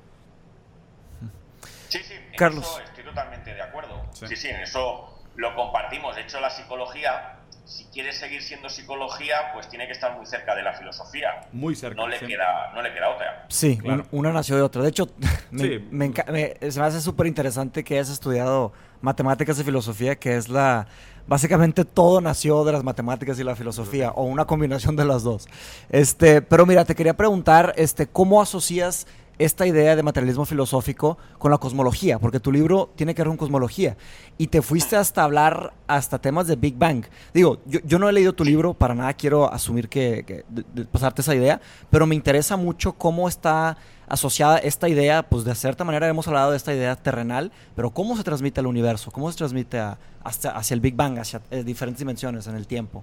[1.88, 2.64] Sí, sí, Carlos.
[2.64, 3.73] eso estoy totalmente de acuerdo.
[4.14, 4.26] Sí.
[4.28, 4.36] Sí.
[4.36, 6.16] sí, en eso lo compartimos.
[6.16, 10.54] De hecho, la psicología si quiere seguir siendo psicología, pues tiene que estar muy cerca
[10.54, 11.46] de la filosofía.
[11.52, 11.96] Muy cerca.
[11.96, 13.46] No le, queda, no le queda otra.
[13.48, 13.78] Sí,
[14.10, 14.82] una nació de otra.
[14.82, 15.08] De hecho,
[15.50, 20.86] me, se me hace súper interesante que hayas estudiado matemáticas y filosofía, que es la...
[21.26, 25.48] Básicamente todo nació de las matemáticas y la filosofía, o una combinación de las dos.
[25.88, 29.06] Este, pero mira, te quería preguntar, este, ¿cómo asocias
[29.38, 33.36] esta idea de materialismo filosófico con la cosmología, porque tu libro tiene que ver con
[33.36, 33.96] cosmología
[34.38, 37.04] y te fuiste hasta hablar hasta temas de Big Bang.
[37.32, 40.44] Digo, yo, no he leído tu libro, para nada quiero asumir que,
[40.92, 45.82] pasarte esa idea, pero me interesa mucho cómo está asociada esta idea, pues de cierta
[45.84, 49.38] manera hemos hablado de esta idea terrenal, pero cómo se transmite al universo, cómo se
[49.38, 49.80] transmite
[50.22, 53.02] hasta, hacia el Big Bang, hacia eh, diferentes dimensiones en el tiempo.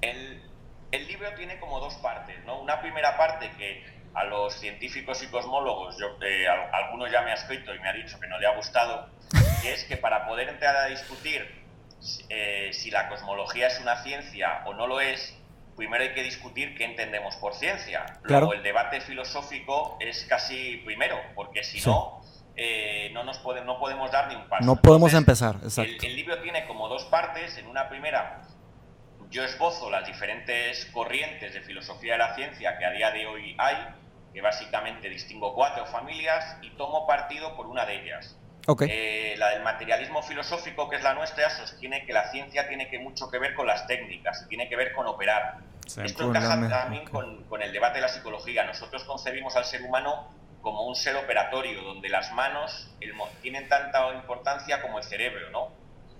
[0.00, 0.42] El,
[0.92, 2.60] el libro tiene como dos partes, ¿no?
[2.60, 3.84] Una primera parte que
[4.16, 7.92] a los científicos y cosmólogos, yo, eh, alguno ya me ha escrito y me ha
[7.92, 9.10] dicho que no le ha gustado,
[9.62, 11.46] que es que para poder entrar a discutir
[12.30, 15.36] eh, si la cosmología es una ciencia o no lo es,
[15.76, 18.06] primero hay que discutir qué entendemos por ciencia.
[18.22, 22.22] Luego el debate filosófico es casi primero, porque si no,
[22.56, 24.64] eh, no, nos puede, no podemos dar ni un paso.
[24.64, 25.92] No podemos empezar, exacto.
[25.92, 27.58] El, el libro tiene como dos partes.
[27.58, 28.46] En una primera
[29.30, 33.54] yo esbozo las diferentes corrientes de filosofía de la ciencia que a día de hoy
[33.58, 33.76] hay
[34.36, 38.36] que básicamente distingo cuatro familias y tomo partido por una de ellas.
[38.86, 42.98] Eh, la del materialismo filosófico, que es la nuestra, sostiene que la ciencia tiene que
[42.98, 45.60] mucho que ver con las técnicas, tiene que ver con operar.
[46.04, 48.64] Esto encaja también con, con, el debate de la psicología.
[48.64, 50.28] Nosotros concebimos al ser humano
[50.60, 52.94] como un ser operatorio, donde las manos
[53.40, 55.70] tienen tanta importancia como el cerebro, ¿no?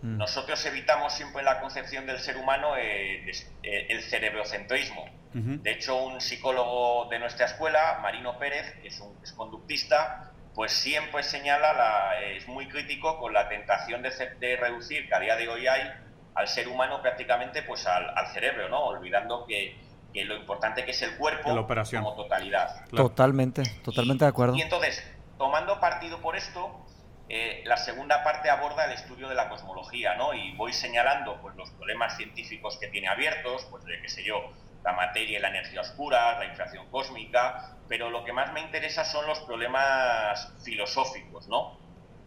[0.03, 0.19] Mm.
[0.19, 3.31] Nosotros evitamos siempre en la concepción del ser humano eh,
[3.63, 5.05] eh, el cerebrocentrismo.
[5.37, 11.23] De hecho, un psicólogo de nuestra escuela, Marino Pérez, que es un conductista, pues siempre
[11.23, 15.67] señala, la, es muy crítico con la tentación de, reducir, que a día de hoy
[15.67, 15.93] hay,
[16.35, 18.87] al ser humano prácticamente pues al, cerebro, ¿no?
[18.87, 19.77] Olvidando que,
[20.25, 22.87] lo importante que es el cuerpo como totalidad.
[22.89, 24.57] Totalmente, totalmente de acuerdo.
[24.57, 25.07] Y entonces,
[25.37, 26.87] tomando partido por esto,
[27.29, 30.33] eh, la segunda parte aborda el estudio de la cosmología, ¿no?
[30.33, 34.53] Y voy señalando pues, los problemas científicos que tiene abiertos, pues de, qué sé yo,
[34.85, 39.05] la materia y la energía oscura, la inflación cósmica, pero lo que más me interesa
[39.05, 41.79] son los problemas filosóficos, ¿no?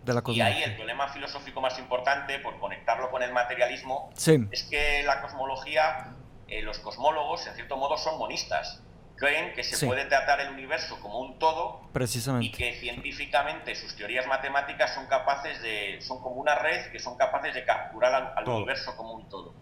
[0.03, 4.11] De la y ahí el problema filosófico más importante, por conectarlo con el materialismo,
[4.51, 6.13] es que la cosmología,
[6.47, 8.81] eh, los cosmólogos, en cierto modo, son monistas
[9.19, 12.47] creen que se puede tratar el universo como un todo Precisamente.
[12.47, 17.17] y que científicamente sus teorías matemáticas son capaces de son como una red que son
[17.17, 19.53] capaces de capturar al, universo como un todo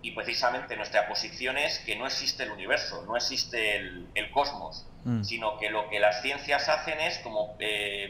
[0.00, 5.24] y precisamente nuestra posición es que no existe el universo no existe el, cosmos mm.
[5.24, 8.08] sino que lo que las ciencias hacen es como eh,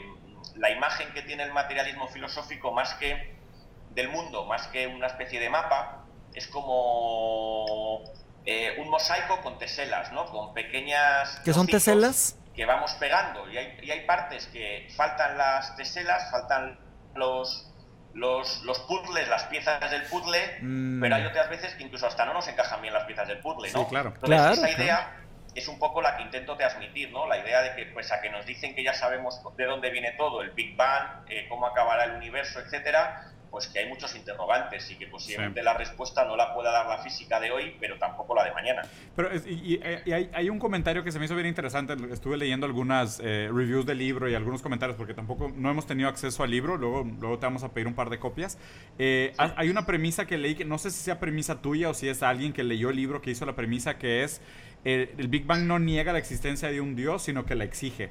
[0.57, 3.35] la imagen que tiene el materialismo filosófico más que
[3.95, 8.05] del mundo más que una especie de mapa es como
[8.46, 10.26] eh, un mosaico con teselas, ¿no?
[10.26, 11.40] Con pequeñas...
[11.44, 12.37] ¿Qué son teselas?
[12.55, 13.48] Que vamos pegando.
[13.50, 16.79] Y hay, y hay partes que faltan las teselas, faltan
[17.14, 17.70] los,
[18.14, 21.00] los, los puzzles, las piezas del puzzle, mm.
[21.00, 23.70] pero hay otras veces que incluso hasta no nos encajan bien las piezas del puzzle,
[23.72, 23.81] ¿no?
[23.81, 24.12] Sí, claro.
[24.14, 25.16] Entonces, esa idea
[25.55, 27.26] es un poco la que intento transmitir, ¿no?
[27.26, 30.12] La idea de que, pues, a que nos dicen que ya sabemos de dónde viene
[30.12, 34.91] todo, el Big Bang, eh, cómo acabará el universo, etcétera, pues que hay muchos interrogantes
[34.91, 38.35] y que posiblemente la respuesta no la pueda dar la física de hoy, pero tampoco
[38.35, 38.83] la de mañana.
[39.17, 41.95] Pero y, hay, un comentario que se me hizo bien interesante.
[42.13, 46.09] Estuve leyendo algunas eh, reviews del libro y algunos comentarios porque tampoco no hemos tenido
[46.09, 46.77] acceso al libro.
[46.77, 48.59] Luego, luego te vamos a pedir un par de copias.
[48.99, 52.09] Eh, hay una premisa que leí que no sé si sea premisa tuya o si
[52.09, 54.41] es alguien que leyó el libro que hizo la premisa que es
[54.85, 58.11] eh, el Big Bang no niega la existencia de un dios, sino que la exige.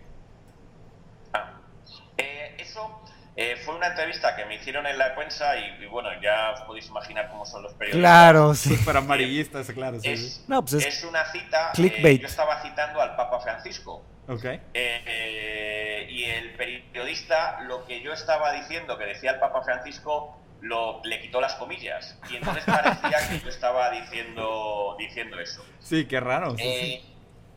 [3.35, 6.87] Eh, fue una entrevista que me hicieron en la prensa y, bueno, ya os podéis
[6.87, 8.01] imaginar cómo son los periodistas.
[8.01, 8.75] Claro, sí.
[8.83, 9.99] Para amarillistas, claro.
[9.99, 10.09] Sí.
[10.09, 11.71] Es, pues es, una cita.
[11.77, 14.03] Eh, yo estaba citando al Papa Francisco.
[14.27, 14.45] Ok.
[14.73, 21.01] Eh, y el periodista, lo que yo estaba diciendo, que decía el Papa Francisco, lo,
[21.03, 22.17] le quitó las comillas.
[22.29, 25.63] Y entonces parecía que yo estaba diciendo, diciendo eso.
[25.79, 26.55] Sí, qué raro.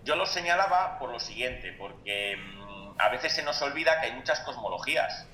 [0.05, 4.13] yo lo señalaba por lo siguiente, porque mm, a veces se nos olvida que hay
[4.13, 5.27] muchas cosmologías.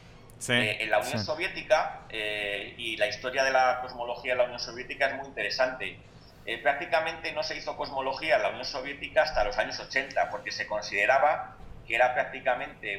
[0.49, 4.61] Eh, en la Unión Soviética, eh, y la historia de la cosmología en la Unión
[4.61, 5.99] Soviética es muy interesante.
[6.47, 10.53] Eh, prácticamente no se hizo cosmología en la Unión Soviética hasta los años 80, porque
[10.53, 12.99] se consideraba que era prácticamente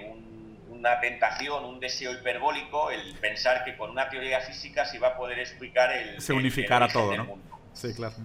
[0.67, 5.17] una tentación, un deseo hiperbólico el pensar que con una teoría física se iba a
[5.17, 6.21] poder explicar el.
[6.21, 7.25] Se unificara todo, ¿no?
[7.25, 7.59] Mundo.
[7.73, 8.15] Sí, claro.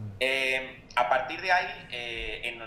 [0.96, 1.87] a partir de ahí,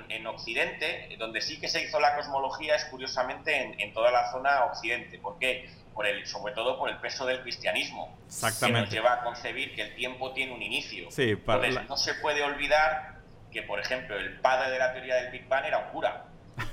[0.10, 4.32] en, Occidente, donde sí que se hizo la cosmología es curiosamente en, en toda la
[4.32, 5.20] zona occidente.
[5.20, 5.68] ¿Por qué?
[5.98, 8.78] Por el, sobre todo por el peso del cristianismo, Exactamente.
[8.78, 11.10] que nos lleva a concebir que el tiempo tiene un inicio.
[11.10, 13.16] Sí, para Entonces, la- no se puede olvidar
[13.52, 16.26] que, por ejemplo, el padre de la teoría del Big Bang era un cura.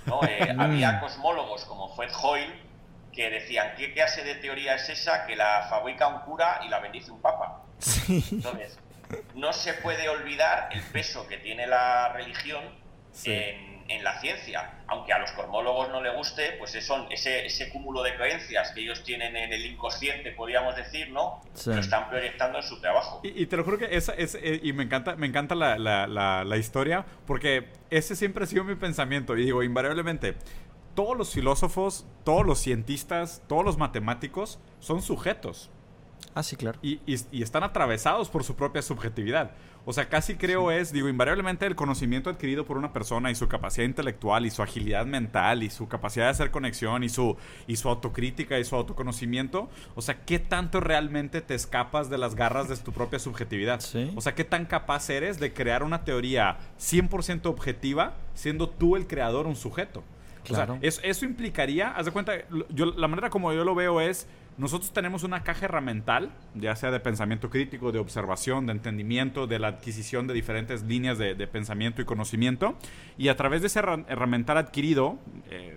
[0.04, 0.20] ¿no?
[0.28, 0.60] Eh, Mm.
[0.60, 2.52] había cosmólogos como Fred Hoyle
[3.14, 6.80] que decían, ¿qué clase de teoría es esa que la fabrica un cura y la
[6.80, 7.62] bendice un papa?
[7.78, 8.22] Sí.
[8.30, 8.78] Entonces,
[9.34, 12.62] no se puede olvidar el peso que tiene la religión
[13.12, 13.32] Sí.
[13.32, 14.70] en, en la ciencia.
[14.86, 18.80] Aunque a los cosmólogos no le guste, pues eso, ese, ese cúmulo de creencias que
[18.82, 21.40] ellos tienen en el inconsciente, podríamos decir, ¿no?
[21.54, 21.70] Sí.
[21.70, 23.20] Lo están proyectando en su trabajo.
[23.22, 25.78] Y, y te lo juro que esa es, eh, y me encanta, me encanta la,
[25.78, 29.36] la- la- la historia, porque ese siempre ha sido mi pensamiento.
[29.36, 30.34] Y digo, invariablemente,
[30.94, 35.70] todos los filósofos, todos los cientistas, todos los matemáticos son sujetos.
[36.34, 36.78] Ah, sí, claro.
[36.82, 39.52] y, y- y están atravesados por su propia subjetividad.
[39.86, 43.48] O sea, casi creo es, digo, invariablemente el conocimiento adquirido por una persona y su
[43.48, 47.76] capacidad intelectual y su agilidad mental y su capacidad de hacer conexión y su, y
[47.76, 52.68] su autocrítica y su autoconocimiento, o sea, ¿qué tanto realmente te escapas de las garras
[52.70, 53.80] de tu propia subjetividad?
[53.80, 54.10] Sí.
[54.16, 59.06] O sea, ¿qué tan capaz eres de crear una teoría 100% objetiva siendo tú el
[59.06, 60.02] creador un sujeto?
[60.44, 60.74] Claro.
[60.74, 62.32] O sea, es- eso implicaría, haz de cuenta,
[62.70, 66.90] yo, la manera como yo lo veo es, nosotros tenemos una caja herramental, ya sea
[66.90, 71.46] de pensamiento crítico, de observación, de entendimiento, de la adquisición de diferentes líneas de, de
[71.46, 72.76] pensamiento y conocimiento,
[73.18, 75.18] y a través de ese herra- herramental adquirido,
[75.50, 75.76] eh,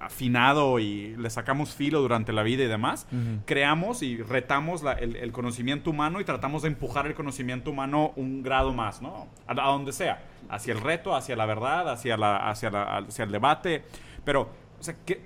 [0.00, 3.42] afinado y le sacamos filo durante la vida y demás, Ujú.
[3.46, 8.12] creamos y retamos la- el, el conocimiento humano y tratamos de empujar el conocimiento humano
[8.16, 9.26] un grado más, ¿no?
[9.48, 13.24] A, a donde sea, hacia el reto, hacia la verdad, hacia, la, hacia, la- hacia
[13.24, 13.82] el debate,
[14.24, 14.42] pero,
[14.78, 15.20] o sea, ¿qué,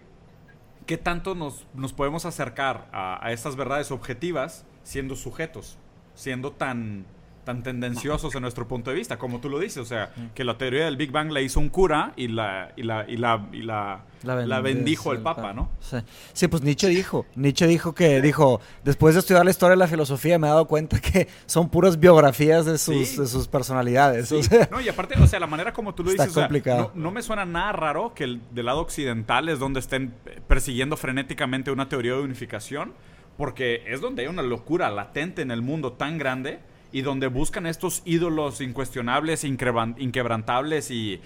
[0.87, 5.79] qué tanto nos, nos podemos acercar a, a estas verdades objetivas siendo sujetos,
[6.15, 7.07] siendo tan
[7.45, 10.59] tan tendenciosos en nuestro punto de vista, como tú lo dices, o sea, que la
[10.59, 13.63] teoría del Big Bang la hizo un cura y la y la y la y
[13.63, 15.71] la, la bendijo el Papa, ¿no?
[15.81, 15.97] Sí.
[16.33, 17.27] Sí, pues Nietzsche dijo.
[17.35, 20.67] Nietzsche dijo que, dijo, después de estudiar la historia de la filosofía me he dado
[20.67, 23.17] cuenta que son puras biografías de sus, Sí.
[23.21, 24.29] de sus personalidades.
[24.29, 24.37] Sí.
[24.37, 26.49] O sea, No, y aparte, o sea, la manera como tú lo dices, o sea,
[26.77, 30.15] no, no me suena nada raro que el, del lado occidental es donde estén
[30.47, 32.93] persiguiendo frenéticamente una teoría de unificación,
[33.37, 36.61] porque es donde hay una locura latente en el mundo tan grande
[36.93, 41.21] y donde buscan estos ídolos incuestionables, inquebrantables y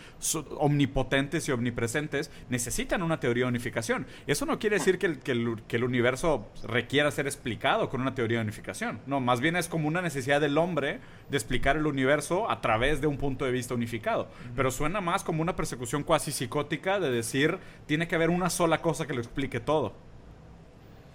[0.58, 4.06] omnipotentes y omnipresentes, necesitan una teoría de unificación.
[4.26, 8.00] Eso no quiere decir que el, que el- que el universo requiera ser explicado con
[8.00, 9.00] una teoría de unificación.
[9.06, 13.00] No, más bien es como una necesidad del hombre de explicar el universo a través
[13.00, 14.28] de un punto de vista unificado.
[14.54, 18.80] Pero suena más como una persecución cuasi psicótica de decir, tiene que haber una sola
[18.80, 19.94] cosa que lo explique todo.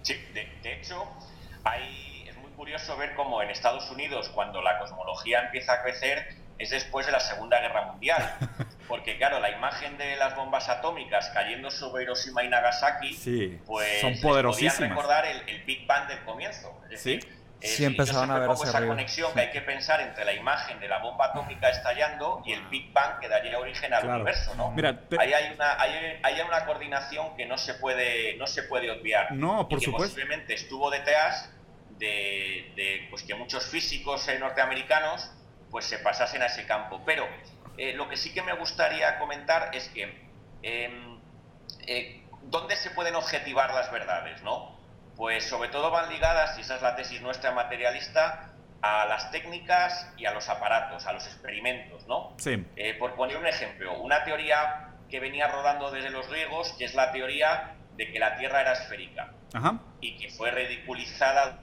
[0.02, 0.96] Sí, de, de hecho,
[1.64, 2.01] hay,
[2.82, 7.12] curioso ver cómo en Estados Unidos, cuando la cosmología empieza a crecer, es después de
[7.12, 8.34] la Segunda Guerra Mundial.
[8.88, 14.00] Porque, claro, la imagen de las bombas atómicas cayendo sobre Hiroshima y Nagasaki, Sí, pues
[14.00, 14.74] son les poderosísimas.
[14.76, 16.78] podían recordar el, el Big Bang del comienzo.
[16.90, 17.16] Es Sí.
[17.16, 18.92] decir, eh, Sí, empezaron a ver esa arriba.
[18.94, 19.34] conexión Sí.
[19.34, 22.92] que hay que pensar entre la imagen de la bomba atómica estallando y el Big
[22.92, 24.16] Bang que daría origen al Claro.
[24.16, 24.72] universo, ¿no?
[24.72, 28.64] Mira, te- Ahí hay una, hay, hay una coordinación que no se puede, no se
[28.64, 29.30] puede obviar.
[29.32, 30.14] No, por y que supuesto.
[30.16, 31.50] posiblemente estuvo detrás
[32.02, 35.30] de, de, pues que muchos físicos eh, norteamericanos
[35.70, 37.00] pues se pasasen a ese campo.
[37.06, 37.24] Pero
[37.78, 40.28] eh, lo que sí que me gustaría comentar es que
[40.62, 41.20] em,
[41.86, 44.76] eh, ¿dónde se pueden objetivar las verdades, no?
[45.16, 48.50] Pues sobre todo van ligadas, y esa es la tesis nuestra materialista,
[48.82, 52.34] a las técnicas y a los aparatos, a los experimentos, ¿no?
[52.38, 52.56] Sí.
[52.98, 57.12] Por poner un ejemplo, una teoría que venía rodando desde los griegos, que es la
[57.12, 61.60] teoría de que la Tierra era esférica Ajá, y que fue ridiculizada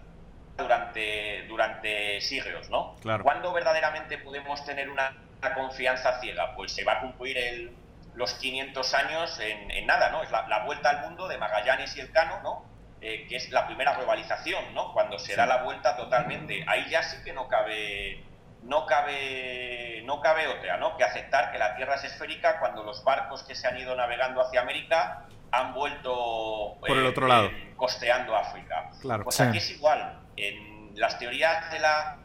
[0.60, 2.96] durante, durante siglos, ¿no?
[3.02, 3.24] Claro.
[3.24, 6.54] ¿Cuándo verdaderamente podemos tener una, una confianza ciega?
[6.56, 7.72] Pues se va a cumplir el-
[8.16, 10.22] los 500 años en, en nada, ¿no?
[10.24, 12.66] Es la, la vuelta al mundo de Magallanes y Elcano, ¿no?
[13.02, 14.92] Eh, que es la primera globalización, ¿no?
[14.94, 16.66] Cuando se da la vuelta totalmente.
[16.68, 18.24] Ahí ya sí que no cabe
[18.64, 20.98] no cabe no cabe otra, ¿no?
[20.98, 24.42] Que aceptar que la Tierra es esférica cuando los barcos que se han ido navegando
[24.42, 27.46] hacia América han vuelto Por el otro lado.
[27.48, 28.90] eh, costeando África.
[29.02, 29.24] Claro.
[29.24, 29.44] Pues Sí.
[29.44, 30.20] aquí es igual.
[30.40, 32.18] En las teorías de la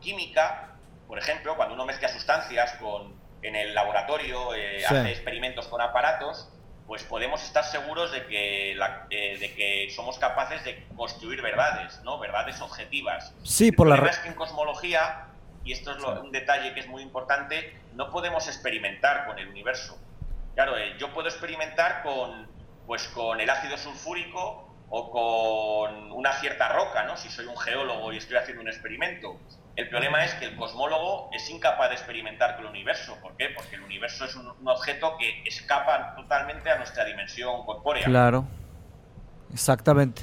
[0.00, 0.70] química,
[1.06, 4.84] por ejemplo, cuando uno mezcla sustancias con, en el laboratorio, eh, Sí.
[4.86, 6.48] hace experimentos con aparatos,
[6.86, 12.00] pues podemos estar seguros de que, la- eh, de que somos capaces de construir verdades,
[12.02, 12.18] ¿no?
[12.18, 13.32] Verdades objetivas.
[13.42, 15.26] Sí, por la re- es que en cosmología,
[15.64, 19.48] y esto es lo- un detalle que es muy importante, no podemos experimentar con el
[19.48, 19.98] universo.
[20.54, 22.46] Claro, eh, yo puedo experimentar con,
[22.86, 27.16] pues, con el ácido sulfúrico o con una cierta roca, ¿no?
[27.16, 29.36] Si soy un geólogo y estoy haciendo un experimento.
[29.76, 33.16] El problema es que el cosmólogo es incapaz de experimentar con el universo.
[33.20, 33.48] ¿Por qué?
[33.56, 38.04] Porque el universo es un, un objeto que escapa totalmente a nuestra dimensión corpórea.
[38.04, 38.44] Claro.
[39.52, 40.22] Exactamente.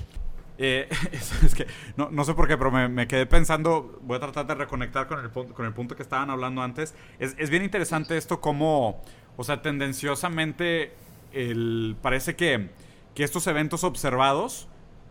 [0.58, 1.66] Eh, es, es que
[1.98, 5.08] no, no sé por qué, pero me, me quedé pensando, voy a tratar de reconectar
[5.08, 6.96] con el, punto- con el punto que estaban hablando antes.
[7.20, 9.02] Es, es bien interesante esto como,
[9.38, 10.94] o sea, tendenciosamente,
[11.34, 12.70] el, parece que,
[13.16, 14.68] que estos eventos observados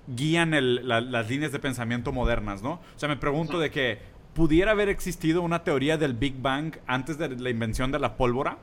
[0.06, 2.72] guían el- la- las líneas de pensamiento modernas, ¿no?
[2.74, 3.98] O sea, me pregunto de que
[4.34, 8.58] pudiera haber existido una teoría del Big Bang antes de la invención de la pólvora.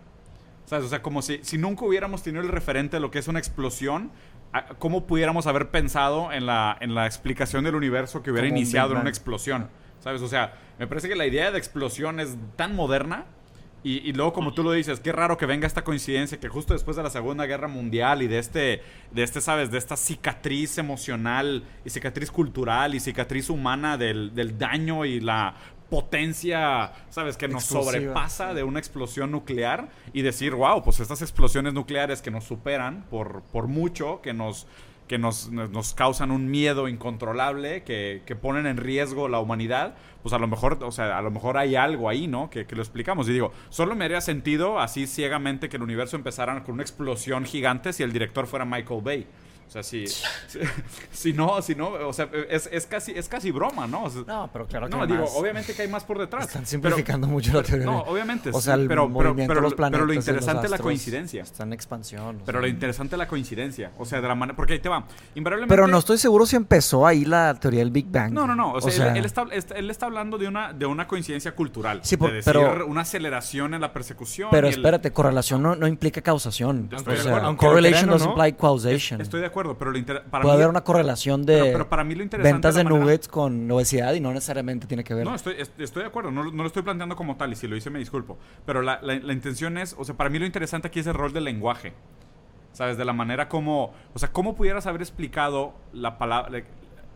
[0.65, 0.85] ¿Sabes?
[0.85, 3.39] O sea, como si, si nunca hubiéramos tenido el referente de lo que es una
[3.39, 4.11] explosión,
[4.51, 8.57] a- ¿cómo pudiéramos haber pensado en la, en la explicación del universo que hubiera Como
[8.57, 9.69] iniciado en una explosión?
[10.01, 10.21] ¿Sabes?
[10.21, 13.25] O sea, me parece que la idea de explosión es tan moderna.
[13.87, 16.73] Y, y luego, como tú lo dices, qué raro que venga esta coincidencia que justo
[16.73, 18.81] después de la Segunda Guerra Mundial y de este,
[19.11, 19.71] de este, ¿sabes?
[19.71, 25.55] De esta cicatriz emocional y cicatriz cultural y cicatriz humana del, del daño y la
[25.89, 27.37] potencia, ¿sabes?
[27.37, 32.31] Que nos sobrepasa de una explosión nuclear y decir, wow, pues estas explosiones nucleares que
[32.31, 34.67] nos superan por, por mucho, que nos
[35.07, 39.95] que nos- nos causan un miedo incontrolable, que, que ponen en riesgo la humanidad,
[40.27, 42.49] pues a lo mejor, o sea, a lo mejor hay algo ahí, ¿no?
[42.49, 43.29] Que, que lo explicamos.
[43.29, 47.45] Y digo, solo me haría sentido así ciegamente que el universo empezara con una explosión
[47.45, 49.27] gigante si el director fuera Michael Bay.
[49.67, 50.17] O sea, si, si,
[51.11, 54.05] si no, si no, o sea, es, es casi, es casi broma, ¿no?
[54.05, 55.31] O sea, No, pero claro que no, hay digo, más.
[55.35, 56.45] obviamente que hay más por detrás.
[56.45, 57.85] Están pero- simplificando mucho la teoría.
[57.85, 59.97] no, obviamente, O sea, el pero, pero, movimiento pero, de los planetas.
[59.97, 61.43] pero lo interesante es la coincidencia.
[61.43, 62.37] Está en expansión.
[62.37, 62.61] o Pero sea.
[62.61, 63.91] lo interesante es la coincidencia.
[63.97, 64.55] O sea, de la manera.
[64.55, 65.05] Porque ahí te va.
[65.35, 65.73] Invariablemente.
[65.75, 68.31] Pero no estoy seguro si empezó ahí la teoría del Big Bang.
[68.31, 68.71] No, no, no.
[68.73, 71.53] O sea, él- sea, él, está, est- él está hablando de una, de una coincidencia
[71.53, 71.99] cultural.
[72.03, 74.47] Sí, por- de decir pero- una aceleración en la persecución.
[74.49, 76.89] Pero y el- espérate, correlación no, no implica causación.
[76.91, 79.19] Estoy o de sea, correlation crean o doesn't no, imply causation.
[79.21, 81.89] Estoy de acuerdo, pero lo inter- para Puede mí- haber una correlación de Pero- pero
[81.89, 85.03] para mí lo interesante ventas de de manera- nuggets con obesidad y no necesariamente tiene
[85.03, 85.25] que ver.
[85.25, 87.67] No, estoy, est- estoy de acuerdo, no, no lo estoy planteando como tal y si
[87.67, 88.37] lo hice me disculpo.
[88.65, 91.13] Pero la, la- la intención es, o sea, para mí lo interesante aquí es el
[91.15, 91.93] rol del lenguaje.
[92.73, 92.95] ¿Sabes?
[92.97, 96.61] De la manera como, o sea, ¿cómo pudieras haber explicado la palabra,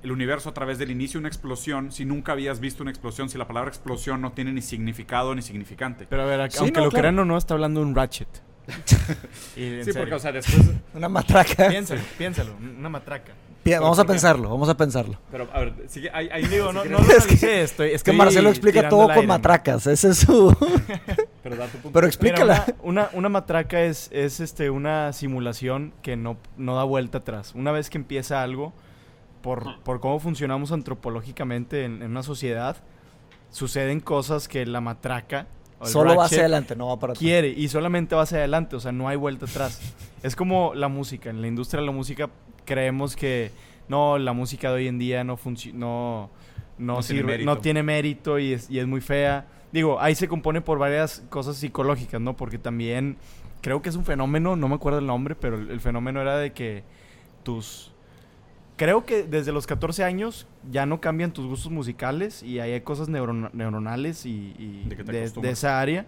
[0.01, 3.29] el universo a través del inicio de una explosión si nunca habías visto una explosión,
[3.29, 6.07] si la palabra explosión no tiene ni significado ni significante?
[6.09, 7.01] Pero a ver, Sí, aunque no, lo claro.
[7.03, 8.27] crean o no, está hablando de un Ratchet.
[8.67, 9.93] Y sí, serio.
[10.01, 10.61] porque, o sea, después...
[10.93, 11.67] Una matraca.
[11.69, 13.33] Piénsalo, piénsalo, una matraca.
[13.63, 15.17] Pi- Vamos a pensarlo, vamos a pensarlo.
[15.29, 17.61] Pero, a ver, sigue, hay- Digo, no, lo estoy, Es que
[17.93, 19.27] estoy Marcelo explica todo con aire.
[19.27, 19.85] matracas.
[19.87, 20.55] Ese es su.
[21.43, 21.91] pero da tu punto.
[21.91, 22.65] Pero Mira, explícala.
[22.81, 27.53] una, una, una matraca es, es este, una simulación que no, no da vuelta atrás.
[27.53, 28.73] Una vez que empieza algo,
[29.43, 32.77] por, por cómo funcionamos antropológicamente en, en una sociedad,
[33.51, 35.45] suceden cosas que la matraca
[35.87, 37.19] Solo va hacia adelante, no va para atrás.
[37.19, 39.79] quiere y solamente va hacia adelante, o sea, no hay vuelta atrás.
[40.23, 42.29] es como la música, en la industria de la música
[42.65, 43.51] creemos que
[43.87, 46.29] no, la música de hoy en día no funciona, no,
[46.77, 47.45] no, No tiene sirve- mérito.
[47.53, 49.45] no tiene mérito y es, y es muy fea.
[49.71, 52.35] Digo, ahí se compone por varias cosas psicológicas, ¿no?
[52.37, 53.17] Porque también
[53.61, 56.37] creo que es un fenómeno, no me acuerdo el nombre, pero el, el fenómeno era
[56.37, 56.83] de que
[57.43, 57.90] tus...
[58.81, 62.81] Creo que desde los 14 años ya no cambian tus gustos musicales y ahí hay
[62.81, 66.07] cosas neuron- neuronales y, de esa área.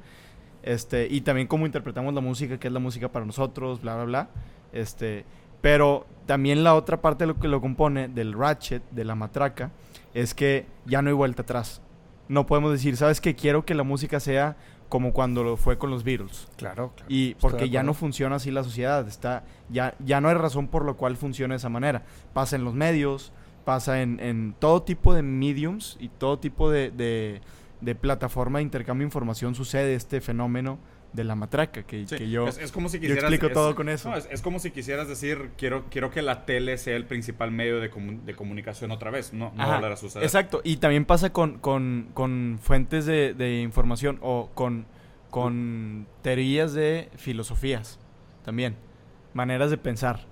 [0.64, 4.06] Este, y también cómo interpretamos la música, qué es la música para nosotros, bla, bla,
[4.06, 4.30] bla.
[4.72, 5.24] Este,
[5.62, 9.70] pero también la otra parte de lo que lo compone del ratchet, de la matraca,
[10.16, 11.80] es que ya no hay vuelta atrás.
[12.28, 13.36] No podemos decir, ¿sabes qué?
[13.36, 14.58] Quiero que la música sea
[14.94, 16.48] como cuando lo fue con los Beatles.
[16.56, 17.12] Claro, claro.
[17.12, 20.86] Y porque ya no funciona así la sociedad, está ya ya no hay razón por
[20.86, 22.04] lo cual funcione de esa manera.
[22.32, 23.32] Pasa en los medios,
[23.66, 27.42] pasa en, en todo tipo de mediums y todo tipo de, de,
[27.82, 30.78] de plataforma de intercambio de información sucede este fenómeno
[31.14, 33.54] de la matraca que, Sí, que yo es, es como si yo quisieras, explico es-
[33.54, 34.10] todo con eso.
[34.10, 37.52] no, es, es como si quisieras decir, quiero, quiero que la tele sea el principal
[37.52, 39.32] medio de, comu- de comunicación otra vez.
[39.32, 40.24] No, no volver a suceder.
[40.26, 44.86] Exacto, y también pasa con, con, con fuentes de, de información o con,
[45.30, 48.00] con teorías de filosofías
[48.44, 48.76] también,
[49.34, 50.26] maneras de pensar.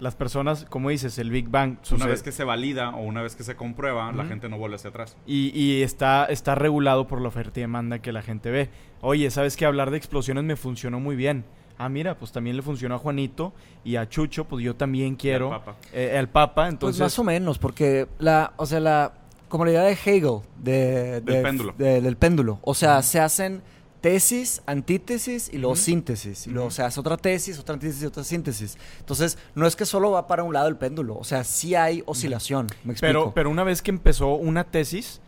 [0.00, 3.36] Las personas, como dices, el Big Bang Una vez que se valida o una vez
[3.36, 5.16] que se comprueba, la gente no vuelve hacia atrás.
[5.26, 8.70] y, y está, está regulado por la oferta y demanda que la gente ve.
[9.02, 11.44] Oye, ¿sabes que Hablar de explosiones me funcionó muy bien.
[11.78, 15.48] Ah, mira, pues también le funcionó a Juanito y a Chucho, pues yo también quiero.
[15.50, 15.76] Papa.
[15.94, 17.00] eh, al Papa, Pues entonces...
[17.00, 19.12] más o menos, porque la, o sea, la,
[19.48, 21.74] como la idea de Hegel, de, Del de- péndulo.
[21.78, 22.58] de- del péndulo.
[22.62, 23.62] O sea, se hacen
[24.00, 26.46] tesis, antítesis y luego síntesis.
[26.46, 26.76] Y luego Ujú.
[26.76, 28.78] se hace otra tesis, otra antítesis y otra síntesis.
[29.00, 31.16] Entonces, no es que solo va para un lado el péndulo.
[31.16, 32.66] O sea, sí hay oscilación.
[32.84, 33.00] Me explico.
[33.12, 35.20] pero, pero una vez que empezó una tesis,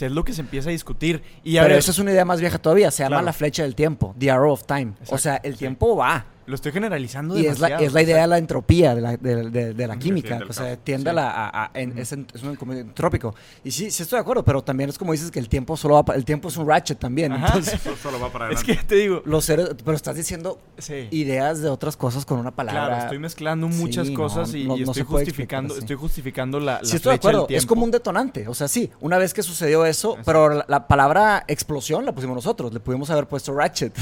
[0.00, 1.22] es lo que se empieza a discutir.
[1.44, 2.90] Y a Pero ver, esa es una idea más vieja todavía.
[2.90, 3.26] Se llama Claro.
[3.26, 4.92] la flecha del tiempo, the arrow of time.
[5.08, 6.26] O sea, el tiempo va.
[6.46, 7.84] Lo estoy generalizando Y es la, demasiado.
[7.86, 10.38] es la idea de la entropía de la, de, de- de la química.
[10.48, 11.16] o sea, tiende a Sí.
[11.16, 11.30] la.
[11.30, 13.34] a- a- en- es, en- es un entrópico.
[13.64, 16.02] Y sí, sí estoy de acuerdo, pero también es como dices que el tiempo solo
[16.02, 17.32] va El tiempo es un ratchet también.
[17.32, 17.46] Ajá.
[17.48, 18.76] Entonces, Eso solo va para Es adelante.
[18.82, 19.70] que te digo, los seres.
[19.84, 21.08] Pero estás diciendo sí.
[21.10, 22.86] ideas de otras cosas con una palabra.
[22.86, 26.60] Claro, estoy mezclando muchas Sí, no, cosas y, no- y estoy justificando, explicar estoy justificando
[26.60, 27.46] la, la Sí, estoy de acuerdo.
[27.50, 28.46] Es como un detonante.
[28.46, 32.36] O sea, sí, una vez que sucedió eso, pero la, la palabra explosión la pusimos
[32.36, 32.72] nosotros.
[32.72, 33.92] Le pudimos haber puesto ratchet.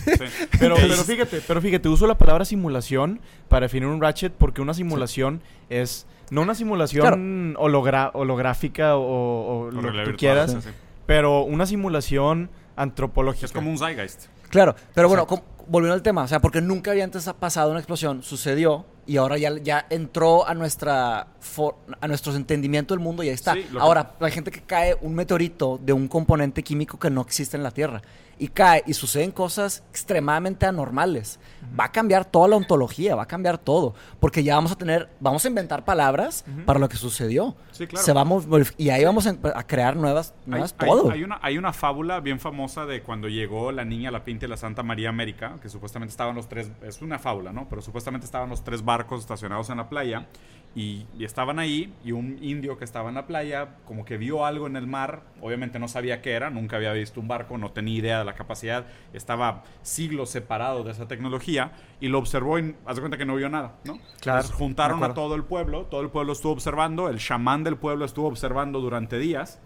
[0.58, 4.74] Pero, pero fíjate, pero fíjate, uso la palabra simulación para definir un ratchet porque una
[4.74, 10.70] simulación es no una simulación hologra- holográfica o, o lo que tú virtual, quieras, sí,
[11.06, 13.46] pero una simulación antropológica.
[13.46, 14.26] Es como un Zeitgeist.
[14.48, 15.26] Claro, pero bueno,
[15.68, 19.36] volviendo al tema, o sea, porque nunca había antes pasado una explosión, sucedió y ahora
[19.38, 23.54] ya, ya entró a nuestra for- a nuestro entendimiento del mundo y ahí está.
[23.54, 27.10] Sí, lo que- ahora, la gente que cae un meteorito de un componente químico que
[27.10, 28.02] no existe en la Tierra
[28.36, 31.38] y cae y suceden cosas extremadamente anormales,
[31.78, 35.08] va a cambiar toda la ontología, va a cambiar todo, porque ya vamos a tener,
[35.20, 37.54] vamos a inventar palabras para lo que sucedió.
[37.70, 38.04] Sí, claro.
[38.04, 41.10] Se vamos y ahí vamos a, a crear nuevas, Hay, nuevas hay- todo.
[41.12, 44.48] hay una, hay una fábula bien famosa de cuando llegó la niña, la pinta y
[44.48, 47.68] la Santa María América, que supuestamente estaban los tres, es una fábula, ¿no?
[47.68, 50.26] Pero supuestamente estaban los tres barcos estacionados en la playa
[50.74, 54.44] y, y estaban ahí y un indio que estaba en la playa como que vio
[54.44, 57.70] algo en el mar, obviamente no sabía qué era, nunca había visto un barco, no
[57.70, 62.74] tenía idea de la capacidad, estaba siglos separado de esa tecnología y lo observó y
[62.86, 63.98] haz de cuenta que no vio nada, ¿no?
[64.20, 67.76] Claro, Entonces, juntaron a todo el pueblo, todo el pueblo estuvo observando, el chamán del
[67.76, 69.60] pueblo estuvo observando durante días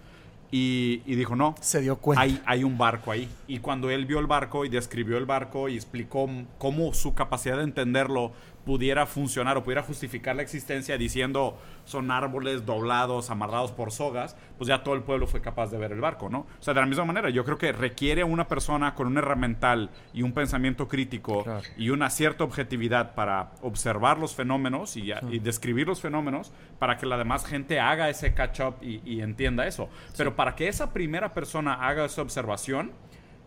[0.50, 2.22] y, y dijo, no, Se dio cuenta.
[2.22, 3.28] hay, hay un barco ahí.
[3.46, 7.58] Y cuando él vio el barco y describió el barco y explicó cómo su capacidad
[7.58, 8.32] de entenderlo
[8.68, 11.56] pudiera funcionar o pudiera justificar la existencia diciendo
[11.86, 15.90] son árboles doblados, amarrados por sogas, pues ya todo el pueblo fue capaz de ver
[15.92, 16.40] el barco, ¿no?
[16.40, 19.88] O sea, de la misma manera, yo creo que requiere una persona con un herramental
[20.12, 21.62] y un pensamiento crítico Claro.
[21.78, 27.06] y una cierta objetividad para observar los fenómenos y, y describir los fenómenos para que
[27.06, 29.88] la demás gente haga ese catch-up y, y entienda eso.
[30.14, 32.92] Pero para que esa primera persona haga esa observación,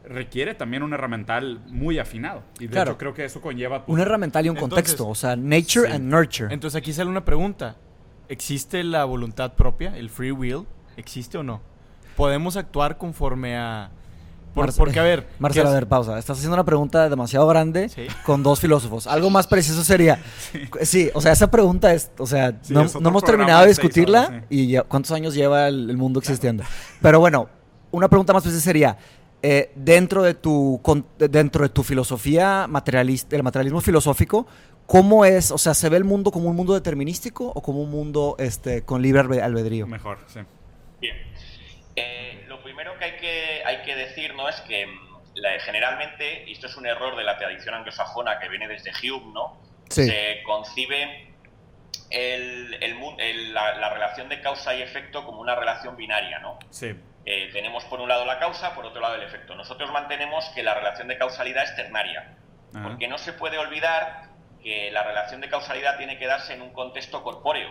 [0.04, 2.44] requiere también un herramental muy afinado.
[2.60, 2.92] Y de Claro.
[2.92, 3.86] hecho creo que eso conlleva...
[3.86, 5.94] pues, Un herramental y un Entonces- contexto, o sea, nature Sí.
[5.94, 6.54] and nurture.
[6.54, 7.76] Entonces aquí sale una pregunta.
[8.30, 10.66] ¿Existe la voluntad propia, el free will?
[10.98, 11.62] ¿Existe o no?
[12.16, 13.92] ¿Podemos actuar conforme a...
[14.54, 15.28] por- Marce- porque, a ver...
[15.40, 16.18] Marcelo, ¿qué a ver, pausa.
[16.18, 18.08] Estás haciendo una pregunta demasiado grande Sí.
[18.26, 19.08] con dos filósofos.
[19.08, 20.20] Algo más preciso sería.
[20.82, 22.12] Sí, o sea, esa pregunta es.
[22.18, 24.56] O sea, Sí, no, es no hemos terminado de discutirla horas, sí.
[24.62, 26.64] y ya- ¿cuántos años lleva el, el mundo existiendo?
[27.02, 27.50] Pero bueno,
[27.92, 28.98] una pregunta más precisa sería.
[29.44, 34.46] Eh, dentro de tu con- de- dentro de tu filosofía materialista, el materialismo filosófico,
[34.86, 35.52] ¿cómo es?
[35.52, 38.84] O sea, ¿se ve el mundo como un mundo determinístico o como un mundo este
[38.84, 39.88] con libre albe- albedrío?
[39.88, 40.40] Mejor, sí.
[41.00, 41.16] Bien.
[41.96, 44.48] Eh, lo primero que hay que, hay que decir ¿no?
[44.48, 44.92] es que mm,
[45.36, 49.34] la- generalmente, y esto es un error de la tradición anglosajona que viene desde Hume,
[49.34, 49.58] ¿no?
[49.90, 50.06] Sí.
[50.06, 51.28] se concibe
[52.10, 56.40] el- el mu- el- la, la relación de causa y efecto como una relación binaria,
[56.40, 56.60] ¿no?
[56.70, 56.94] Sí.
[57.26, 59.54] Eh, tenemos por un lado la causa, por otro lado el efecto.
[59.56, 62.36] Nosotros mantenemos que la relación de causalidad es ternaria,
[62.84, 64.30] porque no se puede olvidar
[64.64, 67.70] que la relación de causalidad tiene que darse en un contexto corpóreo.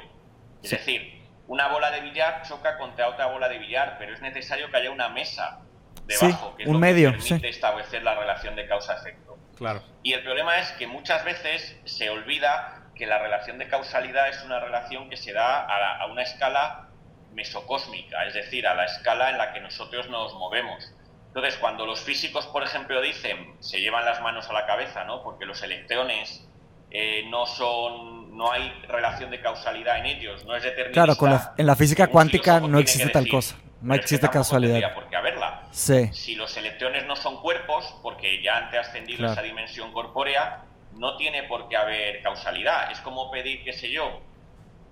[0.62, 4.70] Es decir, una bola de billar choca contra otra bola de billar, pero es necesario
[4.70, 5.60] que haya una mesa
[6.06, 7.46] debajo, Sí, que es un lo medio, que permite sí.
[7.48, 9.36] establecer la relación de causa-efecto.
[9.56, 9.82] Claro.
[10.02, 14.42] Y el problema es que muchas veces se olvida que la relación de causalidad es
[14.44, 16.88] una relación que se da a, la- a una escala
[17.32, 20.92] mesocósmica, es decir, a la escala en la que nosotros nos movemos.
[21.28, 25.22] Entonces, cuando los físicos, por ejemplo, dicen, se llevan las manos a la cabeza, ¿no?
[25.22, 26.46] Porque los electrones
[26.92, 31.04] eh, no son, no hay relación de causalidad en ellos, no es determinista.
[31.04, 34.02] Claro, con la- en la física cuántica no existe tal cosa, no "Pero es que
[34.06, 34.72] existe tampoco casualidad".
[34.72, 36.12] tendría por qué haberla Sí.
[36.12, 39.32] si los electrones no son cuerpos, porque ya han trascendido Claro.
[39.34, 40.64] esa dimensión corpórea,
[40.96, 42.90] no tiene por qué haber causalidad.
[42.90, 44.20] Es como pedir, qué sé yo,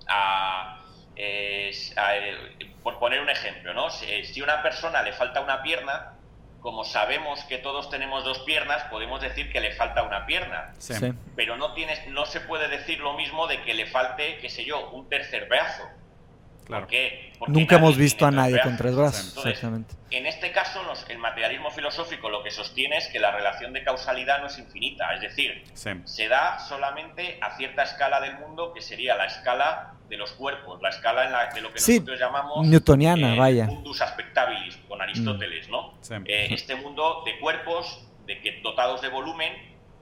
[0.07, 0.78] a,
[1.19, 3.91] eh, eh, por poner un ejemplo, ¿no?
[3.91, 6.15] Si, eh, si a una persona le falta una pierna,
[6.61, 10.73] como sabemos que todos tenemos dos piernas, podemos decir que le falta una pierna.
[10.79, 10.95] Sí.
[10.95, 11.13] Sí.
[11.35, 14.65] Pero no, tienes, no se puede decir lo mismo de que le falte, qué sé
[14.65, 15.83] yo, un tercer brazo.
[16.69, 16.83] Claro.
[16.85, 17.33] ¿Por qué?
[17.39, 19.95] Porque Nunca hemos visto a nadie con tres brazos, Entonces, exactamente.
[20.11, 23.83] en este caso, los- el materialismo filosófico lo que sostiene es que la relación de
[23.83, 25.91] causalidad no es infinita, es decir, Sí.
[26.05, 30.81] se da solamente a cierta esala del mundo, que sería la escala de los cuerpos,
[30.83, 33.65] la escala en la, de lo que Sí, nosotros llamamos newtoniana, eh, vaya.
[33.67, 35.95] mundus aspectabilis, con Aristóteles, ¿no?
[36.03, 36.15] Sí.
[36.27, 39.53] Eh, este mundo de cuerpos de que, dotados de volumen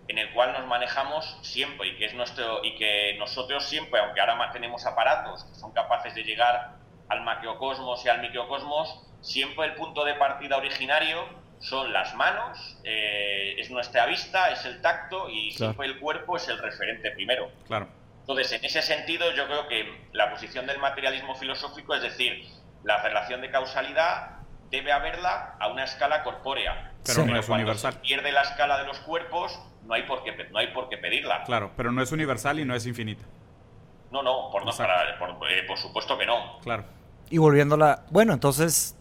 [0.09, 4.21] en el cual nos manejamos siempre y que es nuestro y que nosotros siempre, aunque
[4.21, 6.75] ahora ma- tenemos aparatos que son capaces de llegar
[7.09, 11.25] al macrocosmos y al microcosmos, siempre el punto de partida originario
[11.59, 16.47] son las manos, eh, es nuestra vista, es el tacto y siempre el cuerpo es
[16.49, 17.51] el referente primero.
[17.67, 17.89] Claro.
[18.21, 22.47] Entonces, en ese sentido, yo creo que la posición del materialismo filosófico es decir,
[22.85, 24.33] la relación de causalidad
[24.71, 26.93] debe haberla a una escala corpórea.
[27.07, 27.93] Pero no es universal.
[27.95, 30.99] Se pierde la escala de los cuerpos, no hay por qué, no hay por qué
[30.99, 31.45] pedirla.
[31.45, 33.25] Claro, pero no es universal y no es infinita.
[34.11, 36.59] No, no, por, no, eh, por, supuesto que no.
[36.61, 36.85] Claro.
[37.31, 38.05] Y volviendo a la...
[38.11, 38.97] Bueno, entonces...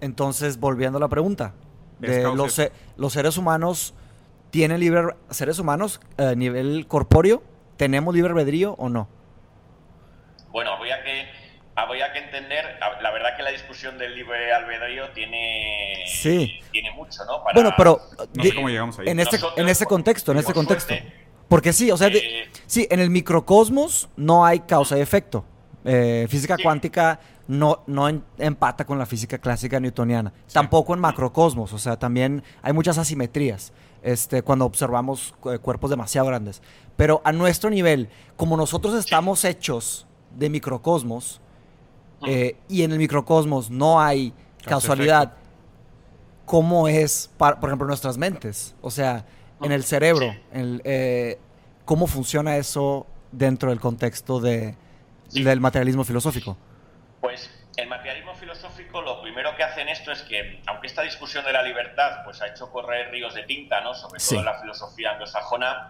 [0.00, 1.54] Entonces, volviendo a la pregunta.
[1.98, 2.60] De los,
[2.96, 3.94] los, seres humanos
[4.50, 5.14] tienen libre...
[5.30, 7.42] Seres humanos a nivel corpóreo,
[7.76, 9.08] ¿tenemos libre albedrío o no?
[10.50, 11.29] Bueno, voy a que
[11.82, 17.42] habría que entender, la verdad que la discusión del libre albedrío tiene, tiene mucho, ¿no?
[17.54, 18.00] bueno, pero
[18.34, 19.08] no sé cómo llegamos ahí.
[19.08, 20.94] En este, en este contexto, en este contexto.
[21.48, 25.44] porque sí, o sea, eh, sí, en el microcosmos no hay causa y efecto.
[25.84, 27.18] Eh, física cuántica
[27.48, 28.06] no, no
[28.38, 30.32] empata con la física clásica newtoniana.
[30.52, 33.72] Tampoco en macrocosmos, o sea, también hay muchas asimetrías
[34.02, 36.62] este, cuando observamos cuerpos demasiado grandes.
[36.96, 40.06] Pero a nuestro nivel, como nosotros estamos hechos
[40.36, 41.40] de microcosmos,
[42.26, 44.32] eh, y en el microcosmos no hay
[44.64, 45.32] casualidad,
[46.44, 48.74] ¿cómo es, por ejemplo, nuestras mentes?
[48.82, 49.24] O sea,
[49.62, 51.38] en el cerebro, eh,
[51.84, 54.74] ¿cómo funciona eso dentro del contexto de,
[55.32, 56.56] del materialismo filosófico?
[57.20, 61.44] Pues el materialismo filosófico lo primero que hace en esto es que, aunque esta discusión
[61.44, 63.94] de la libertad pues ha hecho correr ríos de tinta, ¿no?
[63.94, 65.88] sobre todo en la filosofía anglosajona,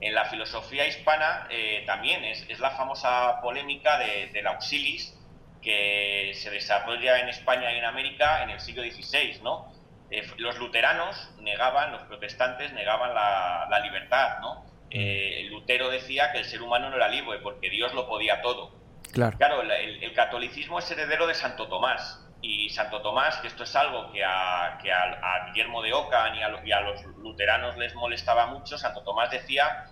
[0.00, 5.14] en la filosofía hispana eh, también es, es, la famosa polémica de, del auxilis,
[5.62, 9.72] que se desarrolla en España y en América en el siglo XVI, ¿no?
[10.10, 14.66] Eh, los luteranos negaban, los protestantes negaban la, libertad, ¿no?
[14.90, 18.74] Eh, Lutero decía que el ser humano no era libre porque Dios lo podía todo.
[19.12, 22.18] Claro, claro el, catolicismo es heredero de Santo Tomás.
[22.42, 26.42] Y Santo Tomás, que esto es algo que a, que a, Guillermo de Ockham y
[26.42, 29.86] a, y a los luteranos les molestaba mucho, Santo Tomás decía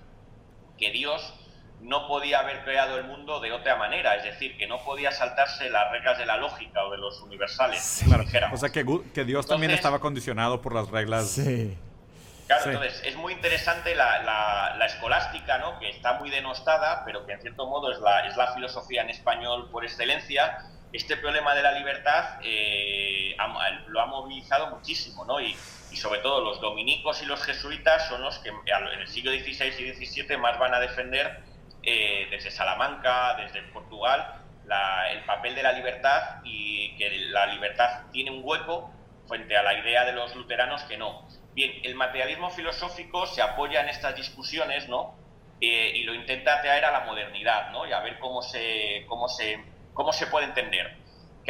[0.77, 1.40] que Dios
[1.83, 5.71] no podía haber creado el mundo de otra manera, es decir, que no podía saltarse
[5.71, 8.03] las reglas de la lógica o de los universales.
[8.53, 11.31] O sea, que, que Dios también estaba condicionado por las reglas.
[11.31, 11.77] Sí.
[12.47, 15.79] Claro, entonces es muy interesante la, la, escolástica, ¿no?
[15.79, 19.11] que está muy denostada, pero que en cierto modo es la, es la filosofía en
[19.11, 20.59] español por excelencia.
[20.93, 23.37] Este problema de la libertad eh,
[23.87, 25.41] lo ha movilizado muchísimo, ¿no?
[25.41, 25.55] Y,
[25.93, 29.73] y sobre todo los dominicos y los jesuitas son los que en el siglo XVI
[29.79, 31.41] y XVII más van a defender
[31.83, 34.41] eh, desde Salamanca, desde Portugal,
[35.11, 38.91] el papel de la libertad y que la libertad tiene un hueco
[39.27, 41.27] frente a la idea de los luteranos que no.
[41.55, 45.17] Bien, el materialismo filosófico se apoya en estas discusiones, ¿no?
[45.61, 47.87] Eh, y lo intenta traer a la modernidad, ¿no?
[47.87, 49.63] Y a ver cómo se, cómo se,
[49.93, 50.97] cómo se puede entender.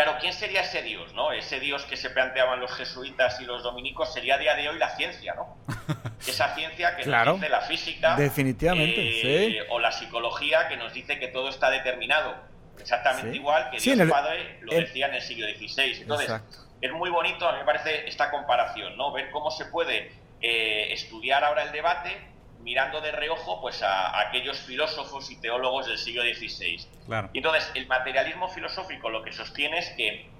[0.02, 1.32] Claro, ¿quién sería ese Dios, no?
[1.32, 4.78] Ese Dios que se planteaban los jesuitas y los dominicos sería a día de hoy
[4.78, 5.58] la ciencia, ¿no?
[6.26, 8.16] Esa ciencia que nos dice la física.
[8.16, 12.34] Definitivamente, eh, O la psicología que nos dice que todo está determinado.
[12.78, 16.00] Exactamente igual que Dios Padre lo decía en el siglo XVI.
[16.00, 16.32] Entonces,
[16.80, 19.12] es muy bonito, a mí me parece, esta comparación, ¿no?
[19.12, 22.16] Ver cómo se puede eh, estudiar ahora el debate
[22.62, 26.86] mirando de reojo pues a, aquellos filósofos y teólogos del siglo XVI.
[27.06, 27.30] Claro.
[27.32, 30.30] Y entonces el materialismo filosófico lo que sostiene es que,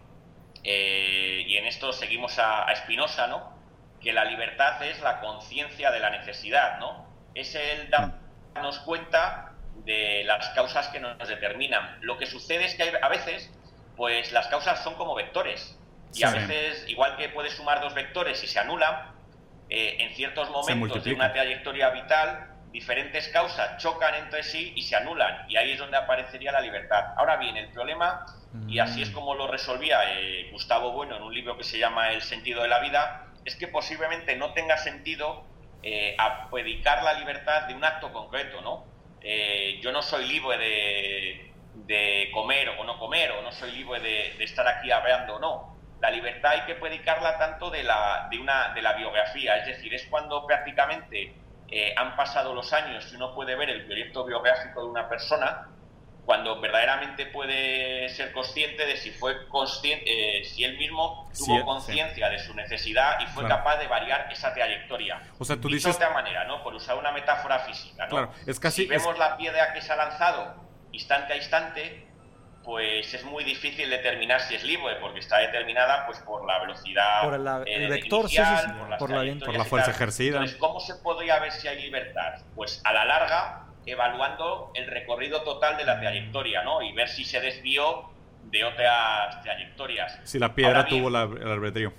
[0.64, 3.60] eh, y en esto seguimos a, a Spinoza, ¿no?
[4.00, 7.06] que la libertad es la conciencia de la necesidad, ¿no?
[7.34, 9.52] Es el darnos cuenta
[9.84, 11.98] de las causas que nos determinan.
[12.00, 13.50] Lo que sucede es que a veces,
[13.96, 15.76] pues las causas son como vectores.
[16.14, 19.12] Y a veces, igual que puedes sumar dos vectores y se anulan,
[19.70, 24.96] eh, en ciertos momentos de una trayectoria vital, diferentes causas chocan entre sí y se
[24.96, 25.46] anulan.
[25.48, 27.14] Y ahí es donde aparecería la libertad.
[27.16, 28.26] Ahora bien, el problema,
[28.66, 29.14] y así es mm.
[29.14, 32.68] como lo resolvía eh, Gustavo Bueno en un libro que se llama El sentido de
[32.68, 35.44] la vida, es que posiblemente no tenga sentido
[35.82, 36.16] eh,
[36.50, 38.84] predicar la libertad de un acto concreto, ¿no?
[39.22, 40.58] Eh, yo no soy libre
[41.74, 45.80] de, comer o no comer, o no soy libre de, estar aquí hablando o no
[46.01, 49.92] la libertad hay que predicarla tanto de la, de una, de la biografía, es decir,
[49.94, 51.34] es cuando prácticamente
[51.68, 55.68] eh, han pasado los años y uno puede ver el proyecto biográfico de una persona,
[56.24, 62.28] cuando verdaderamente puede ser consciente de si fue consciente, eh, si él mismo tuvo conciencia
[62.28, 65.20] de su necesidad y fue capaz de variar esa trayectoria.
[65.38, 65.98] O sea, tú dices...
[65.98, 66.62] De otra manera, ¿no?
[66.62, 68.11] Por usar una metáfora física, ¿no?
[68.11, 68.82] Claro, es casi...
[68.82, 70.55] Si vemos la piedra que se ha lanzado
[70.92, 72.07] instante a instante,
[72.64, 77.22] pues es muy difícil determinar si es libre, porque está determinada pues por la velocidad
[77.22, 77.34] por
[77.66, 80.36] eh, el vector, inicial, por, la, fuerza ejercida.
[80.36, 82.40] Entonces, ¿cómo se podría ver si hay libertad?
[82.54, 86.82] Pues a la larga, evaluando el recorrido total de la trayectoria, ¿no?
[86.82, 88.11] Y ver si se desvió
[88.44, 90.20] de otras trayectorias.
[90.24, 91.92] Si la piedra tuvo el albedrío.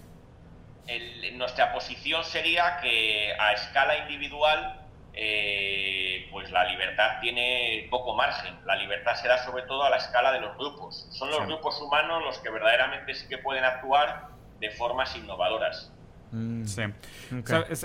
[1.34, 4.81] nuestra posición sería que a escala individual
[5.14, 8.55] eh, pues la libertad tiene poco margen.
[8.66, 11.07] La libertad se da sobre todo a la escala de los grupos.
[11.12, 15.91] Son los grupos humanos los que verdaderamente sí que pueden actuar de formas innovadoras.
[16.32, 16.64] Mm.
[16.66, 16.84] Sí.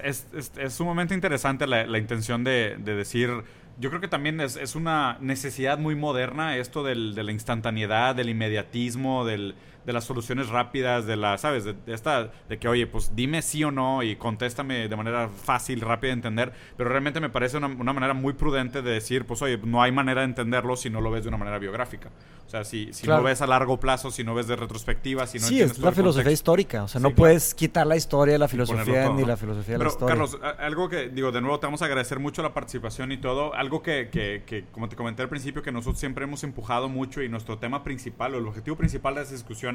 [0.04, 3.28] es, sumamente interesante la, intención de, decir
[3.80, 9.24] yo creo que también es, una necesidad muy moderna esto de la instantaneidad, del inmediatismo,
[9.24, 9.56] del,
[9.86, 11.64] de las soluciones rápidas, de la, ¿sabes?
[11.64, 15.80] De, esta, de que, oye, pues dime sí o no y contéstame de manera fácil,
[15.80, 19.40] rápida de entender, pero realmente me parece una, una manera muy prudente de decir, pues,
[19.42, 22.10] oye, no hay manera de entenderlo si no lo ves de una manera biográfica.
[22.46, 25.38] O sea, si, si no ves a largo plazo, si no ves de retrospectiva, si
[25.38, 26.84] no Sí, es la filosofía histórica.
[26.84, 29.90] O sea, no puedes quitar la historia de la filosofía ni la filosofía de la
[29.90, 30.14] historia.
[30.14, 33.52] Carlos, algo que, digo, de nuevo te vamos a agradecer mucho la participación y todo.
[33.54, 37.20] Algo que, que, que, como te comenté al principio, que nosotros siempre hemos empujado mucho
[37.20, 39.32] y nuestro tema principal o el objetivo principal de las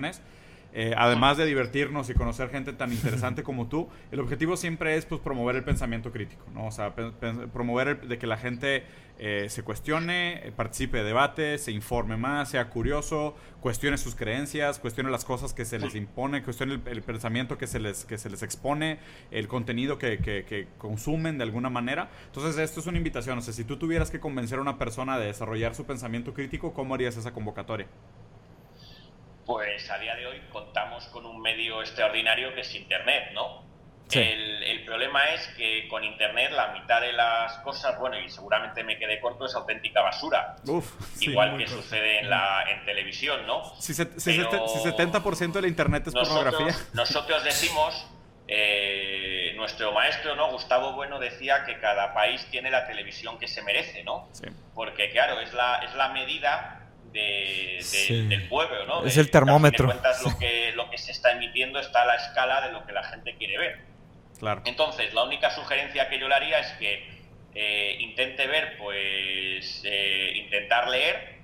[0.10, 0.42] discusiones
[0.74, 5.06] eh, además de divertirnos y conocer gente tan interesante como tú, el objetivo siempre es
[5.06, 6.68] pues, promover el pensamiento crítico, ¿no?
[6.68, 8.86] O sea, promover de que la gente
[9.20, 14.80] eh, se cuestione, eh, participe de debate, se informe más, sea curioso, cuestione sus creencias,
[14.80, 18.30] cuestione las cosas que se les impone, cuestione el, pensamiento que se, les, que se
[18.30, 19.00] les expone,
[19.30, 22.10] el contenido que, que, que, consumen de alguna manera.
[22.28, 23.38] Entonces, esto es una invitación.
[23.38, 26.74] O sea, si tú tuvieras que convencer a una persona de desarrollar su pensamiento crítico,
[26.74, 27.88] ¿cómo harías esa convocatoria?
[29.52, 33.70] Pues a día de hoy contamos con un medio extraordinario que es Internet, ¿no?
[34.10, 38.98] El, problema es que con Internet la mitad de las cosas, bueno, y seguramente me
[38.98, 40.56] quedé corto, es auténtica basura.
[41.20, 43.74] Igual que sucede en, la, en televisión, ¿no?
[43.80, 46.76] Si, 70% de la Internet es pornografía.
[46.94, 48.08] Nosotros decimos,
[48.48, 50.52] eh, nuestro maestro, ¿no?
[50.52, 54.30] Gustavo Bueno decía que cada país tiene la televisión que se merece, ¿no?
[54.74, 56.81] Porque, claro, es la, es la medida
[57.12, 59.06] del pueblo, ¿no?
[59.06, 59.88] Es el termómetro.
[59.88, 63.04] lo, que, lo que se está emitiendo está a la escala de lo que la
[63.04, 63.80] gente quiere ver.
[64.40, 64.62] Claro.
[64.66, 67.22] Entonces, la única sugerencia que yo le haría es que
[67.54, 71.42] eh, intente ver, pues, eh, intentar leer,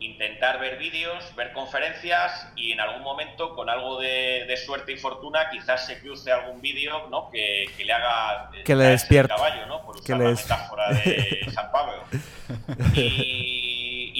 [0.00, 5.48] intentar ver vídeos, ver conferencias y en algún momento, con algo de, suerte y fortuna,
[5.50, 7.30] quizás se cruce algún vídeo ¿no?
[7.30, 8.50] que, le haga...
[8.64, 9.34] Que le despierte.
[9.34, 9.84] caballo, ¿no?
[9.84, 12.04] Por usar que la metáfora de San Pablo.
[12.94, 13.63] Y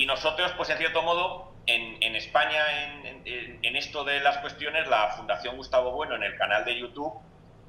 [0.05, 2.61] y nosotros, pues en cierto modo, en, España,
[3.25, 7.15] en, esto de las cuestiones, la Fundación Gustavo Bueno en el canal de YouTube,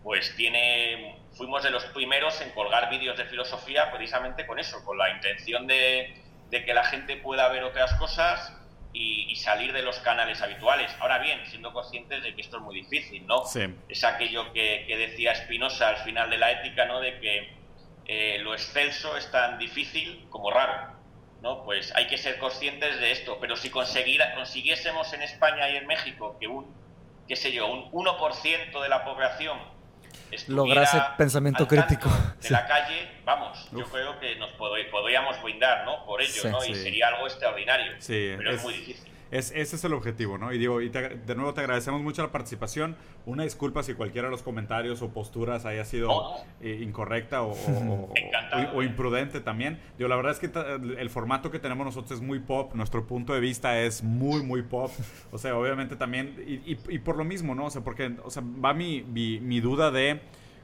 [0.03, 4.97] pues tiene, fuimos de los primeros en colgar vídeos de filosofía precisamente con eso, con
[4.97, 6.13] la intención de,
[6.51, 8.51] que la gente pueda ver otras cosas
[8.91, 10.93] y, salir de los canales habituales.
[10.99, 13.43] Ahora bien, siendo conscientes de que esto es muy difícil, ¿no?
[13.87, 16.99] Es aquello que, decía Spinoza al final de la ética, ¿no?
[16.99, 17.53] De que
[18.07, 20.94] eh, lo excelso es tan difícil como raro.
[21.45, 21.63] ¿No?
[21.63, 23.37] Pues hay que ser conscientes de esto.
[23.39, 26.65] Pero si consiguiésemos en España y en México que un,
[27.27, 29.57] qué sé yo, un 1% de la población
[30.47, 32.09] lograse pensamiento crítico
[32.41, 36.03] de la calle, vamos, yo creo que nos podríamos brindar, ¿no?
[36.05, 36.65] Por ello, ¿no?
[36.65, 37.93] Y sería algo extraordinario.
[38.37, 39.14] pero es muy difícil.
[39.31, 40.53] Es, ese es el objetivo, ¿no?
[40.53, 42.95] Y digo, y de nuevo te agradecemos mucho la participación.
[43.25, 46.09] Una disculpa si cualquiera de los comentarios o posturas haya sido
[46.61, 47.55] eh, incorrecta o,
[48.73, 49.79] o, imprudente también.
[49.97, 50.51] Digo, la verdad es que
[50.99, 54.61] el formato que tenemos nosotros es muy pop, nuestro punto de vista es muy, muy
[54.61, 54.91] pop.
[55.31, 57.65] O sea, obviamente también, y, y, por lo mismo, ¿no?
[57.65, 60.21] O sea, porque o sea, va mi, mi, duda de,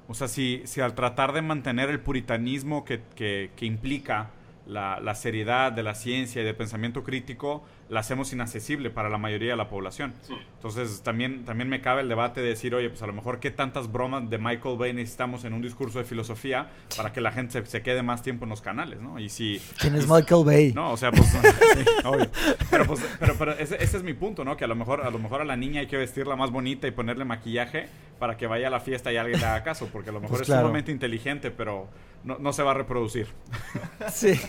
[0.07, 4.29] o sea, si, si al tratar de mantener el puritanismo que, que, que implica
[4.71, 9.17] la, la seriedad de la ciencia y del pensamiento crítico, la hacemos inaccesible para la
[9.17, 10.13] mayoría de la población.
[10.55, 13.51] Entonces también, también me cabe el debate de decir, oye, pues a lo mejor qué
[13.51, 17.65] tantas bromas de Michael Bay necesitamos en un discurso de filosofía para que la gente
[17.65, 19.19] se, quede más tiempo en los canales, ¿no?
[19.19, 19.61] Y si...
[19.77, 20.71] ¿Quién es Michael Bay?
[20.73, 21.35] No, o sea, pues...
[22.05, 22.29] obvio.
[22.69, 24.55] Pero, pues, pero, pero ese, es mi punto, ¿no?
[24.55, 26.87] Que a lo, mejor, a lo mejor a la niña hay que vestirla más bonita
[26.87, 27.89] y ponerle maquillaje
[28.21, 30.37] para que vaya a la fiesta y alguien le haga caso, porque a lo mejor
[30.37, 31.87] pues es sumamente inteligente, pero
[32.23, 33.27] no, no, se va a reproducir.
[34.11, 34.39] Sí.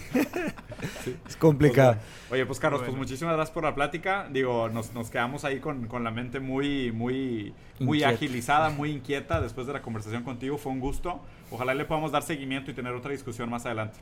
[1.26, 1.94] Es complicado.
[1.94, 4.28] Pues, oye, pues Carlos, pues muchísimas gracias por la plática.
[4.30, 9.40] Digo, nos, nos quedamos ahí con, con, la mente muy, muy, muy agilizada, muy inquieta
[9.40, 10.58] después de la conversación contigo.
[10.58, 11.20] Fue un gusto.
[11.50, 14.00] Ojalá le podamos dar seguimiento y tener otra discusión más adelante.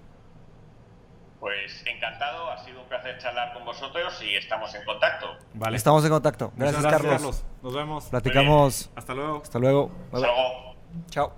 [1.41, 5.27] Pues encantado, ha sido un placer charlar con vosotros y estamos en contacto.
[5.55, 5.77] Vale.
[5.79, 6.53] Estamos en contacto.
[6.55, 7.45] Gracias, Carlos.
[7.63, 8.05] Nos vemos.
[8.11, 8.91] Platicamos.
[8.95, 9.41] Hasta luego.
[9.43, 9.91] Hasta luego.
[10.13, 10.75] Hasta luego.
[11.09, 11.33] Chao.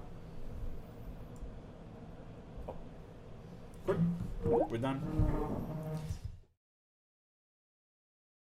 [4.44, 5.00] We're done.